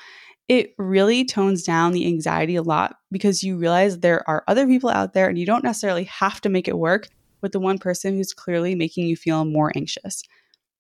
It 0.48 0.74
really 0.78 1.24
tones 1.24 1.64
down 1.64 1.94
the 1.94 2.06
anxiety 2.06 2.56
a 2.56 2.62
lot 2.62 2.98
because 3.12 3.44
you 3.44 3.58
realize 3.58 4.00
there 4.00 4.28
are 4.28 4.44
other 4.48 4.68
people 4.68 4.90
out 4.90 5.14
there 5.14 5.30
and 5.30 5.38
you 5.38 5.46
don't 5.46 5.64
necessarily 5.64 6.04
have 6.06 6.42
to 6.42 6.50
make 6.50 6.68
it 6.68 6.78
work 6.78 7.08
with 7.42 7.52
the 7.52 7.60
one 7.60 7.78
person 7.78 8.16
who's 8.16 8.34
clearly 8.34 8.76
making 8.76 9.08
you 9.08 9.16
feel 9.16 9.46
more 9.46 9.72
anxious. 9.76 10.24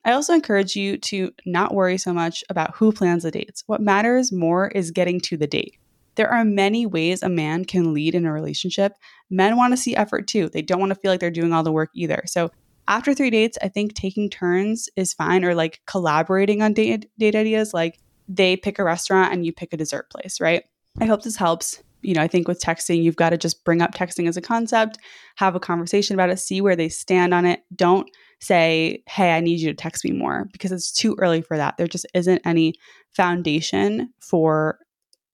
I 0.05 0.11
also 0.11 0.33
encourage 0.33 0.75
you 0.75 0.97
to 0.97 1.31
not 1.45 1.73
worry 1.73 1.97
so 1.97 2.13
much 2.13 2.43
about 2.49 2.75
who 2.75 2.91
plans 2.91 3.23
the 3.23 3.31
dates. 3.31 3.63
What 3.67 3.81
matters 3.81 4.31
more 4.31 4.67
is 4.69 4.91
getting 4.91 5.19
to 5.21 5.37
the 5.37 5.47
date. 5.47 5.77
There 6.15 6.29
are 6.29 6.45
many 6.45 6.85
ways 6.85 7.23
a 7.23 7.29
man 7.29 7.65
can 7.65 7.93
lead 7.93 8.15
in 8.15 8.25
a 8.25 8.33
relationship. 8.33 8.93
Men 9.29 9.57
want 9.57 9.73
to 9.73 9.77
see 9.77 9.95
effort 9.95 10.27
too. 10.27 10.49
They 10.49 10.61
don't 10.61 10.79
want 10.79 10.91
to 10.91 10.99
feel 10.99 11.11
like 11.11 11.19
they're 11.19 11.31
doing 11.31 11.53
all 11.53 11.63
the 11.63 11.71
work 11.71 11.89
either. 11.95 12.23
So, 12.25 12.51
after 12.87 13.13
three 13.13 13.29
dates, 13.29 13.57
I 13.61 13.69
think 13.69 13.93
taking 13.93 14.29
turns 14.29 14.89
is 14.97 15.13
fine 15.13 15.45
or 15.45 15.55
like 15.55 15.81
collaborating 15.87 16.61
on 16.61 16.73
date, 16.73 17.09
date 17.17 17.35
ideas, 17.35 17.73
like 17.73 17.97
they 18.27 18.57
pick 18.57 18.77
a 18.77 18.83
restaurant 18.83 19.33
and 19.33 19.45
you 19.45 19.53
pick 19.53 19.73
a 19.73 19.77
dessert 19.77 20.09
place, 20.09 20.41
right? 20.41 20.63
I 20.99 21.05
hope 21.05 21.23
this 21.23 21.37
helps. 21.37 21.81
You 22.01 22.13
know, 22.13 22.21
I 22.21 22.27
think 22.27 22.49
with 22.49 22.61
texting, 22.61 23.01
you've 23.01 23.15
got 23.15 23.29
to 23.29 23.37
just 23.37 23.63
bring 23.63 23.81
up 23.81 23.95
texting 23.95 24.27
as 24.27 24.35
a 24.35 24.41
concept, 24.41 24.97
have 25.37 25.55
a 25.55 25.59
conversation 25.59 26.13
about 26.13 26.29
it, 26.29 26.39
see 26.39 26.59
where 26.59 26.75
they 26.75 26.89
stand 26.89 27.33
on 27.33 27.45
it. 27.45 27.61
Don't 27.73 28.09
say, 28.41 29.01
hey, 29.07 29.31
I 29.31 29.39
need 29.39 29.61
you 29.61 29.69
to 29.69 29.75
text 29.75 30.03
me 30.03 30.11
more 30.11 30.49
because 30.51 30.73
it's 30.73 30.91
too 30.91 31.15
early 31.19 31.41
for 31.41 31.55
that. 31.55 31.77
There 31.77 31.87
just 31.87 32.05
isn't 32.13 32.41
any 32.43 32.73
foundation 33.15 34.13
for 34.19 34.79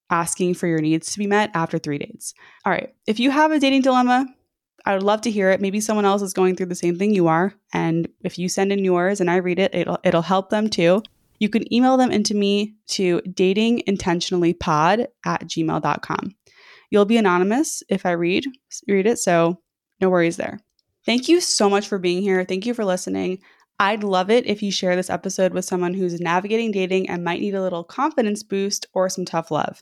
asking 0.10 0.56
for 0.56 0.68
your 0.68 0.82
needs 0.82 1.12
to 1.12 1.20
be 1.20 1.28
met 1.28 1.52
after 1.54 1.78
three 1.78 1.98
dates. 1.98 2.34
All 2.66 2.72
right. 2.72 2.94
If 3.08 3.20
you 3.20 3.32
have 3.32 3.52
a 3.52 3.60
dating 3.60 3.82
dilemma, 3.82 4.26
I 4.86 4.94
would 4.94 5.04
love 5.04 5.22
to 5.22 5.32
hear 5.32 5.52
it. 5.52 5.62
Maybe 5.62 5.80
someone 5.82 6.06
else 6.06 6.22
is 6.22 6.34
going 6.34 6.56
through 6.56 6.68
the 6.68 6.76
same 6.76 6.98
thing 6.98 7.14
you 7.14 7.28
are. 7.28 7.54
And 7.74 8.08
if 8.24 8.40
you 8.40 8.50
send 8.50 8.72
in 8.72 8.84
yours 8.84 9.22
and 9.22 9.30
I 9.30 9.38
read 9.38 9.60
it, 9.60 9.76
it'll 9.76 10.00
it'll 10.04 10.22
help 10.22 10.50
them 10.50 10.70
too. 10.70 11.04
You 11.40 11.50
can 11.50 11.72
email 11.74 11.98
them 11.98 12.12
into 12.12 12.34
me 12.34 12.76
to 12.88 13.22
datingintentionallypod 13.22 15.08
at 15.26 15.42
gmail.com. 15.44 16.36
You'll 16.92 17.06
be 17.06 17.18
anonymous 17.18 17.84
if 17.88 18.06
I 18.06 18.12
read 18.12 18.46
read 18.88 19.06
it, 19.06 19.20
so 19.20 19.62
no 20.02 20.10
worries 20.10 20.38
there. 20.38 20.60
Thank 21.06 21.30
you 21.30 21.40
so 21.40 21.70
much 21.70 21.88
for 21.88 21.98
being 21.98 22.22
here. 22.22 22.44
Thank 22.44 22.66
you 22.66 22.74
for 22.74 22.86
listening. 22.86 23.40
I'd 23.82 24.04
love 24.04 24.30
it 24.30 24.46
if 24.46 24.62
you 24.62 24.74
share 24.74 24.98
this 24.98 25.10
episode 25.10 25.54
with 25.54 25.64
someone 25.64 25.94
who's 25.94 26.20
navigating 26.20 26.72
dating 26.72 27.10
and 27.10 27.24
might 27.24 27.40
need 27.40 27.56
a 27.56 27.62
little 27.62 27.86
confidence 27.86 28.44
boost 28.44 28.86
or 28.94 29.08
some 29.08 29.24
tough 29.24 29.52
love. 29.52 29.82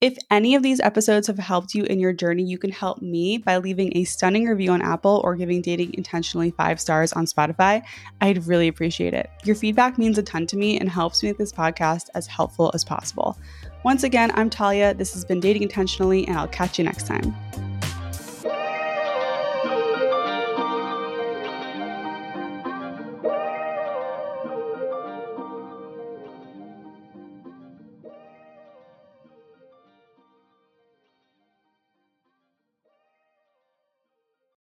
If 0.00 0.18
any 0.30 0.56
of 0.56 0.64
these 0.64 0.80
episodes 0.80 1.28
have 1.28 1.38
helped 1.38 1.72
you 1.72 1.84
in 1.84 2.00
your 2.00 2.12
journey, 2.12 2.42
you 2.42 2.58
can 2.58 2.70
help 2.70 3.00
me 3.00 3.38
by 3.38 3.58
leaving 3.58 3.96
a 3.96 4.04
stunning 4.04 4.46
review 4.46 4.72
on 4.72 4.82
Apple 4.82 5.22
or 5.24 5.36
giving 5.36 5.62
Dating 5.62 5.94
Intentionally 5.94 6.50
five 6.50 6.80
stars 6.80 7.12
on 7.12 7.24
Spotify. 7.24 7.82
I'd 8.20 8.46
really 8.46 8.68
appreciate 8.68 9.14
it. 9.14 9.30
Your 9.44 9.56
feedback 9.56 9.96
means 9.96 10.18
a 10.18 10.22
ton 10.22 10.46
to 10.48 10.56
me 10.56 10.78
and 10.78 10.88
helps 10.88 11.22
make 11.22 11.38
this 11.38 11.52
podcast 11.52 12.08
as 12.14 12.26
helpful 12.26 12.72
as 12.74 12.84
possible. 12.84 13.38
Once 13.84 14.02
again, 14.02 14.32
I'm 14.34 14.50
Talia. 14.50 14.92
This 14.92 15.14
has 15.14 15.24
been 15.24 15.40
Dating 15.40 15.62
Intentionally, 15.62 16.26
and 16.26 16.36
I'll 16.36 16.48
catch 16.48 16.78
you 16.78 16.84
next 16.84 17.06
time. 17.06 17.34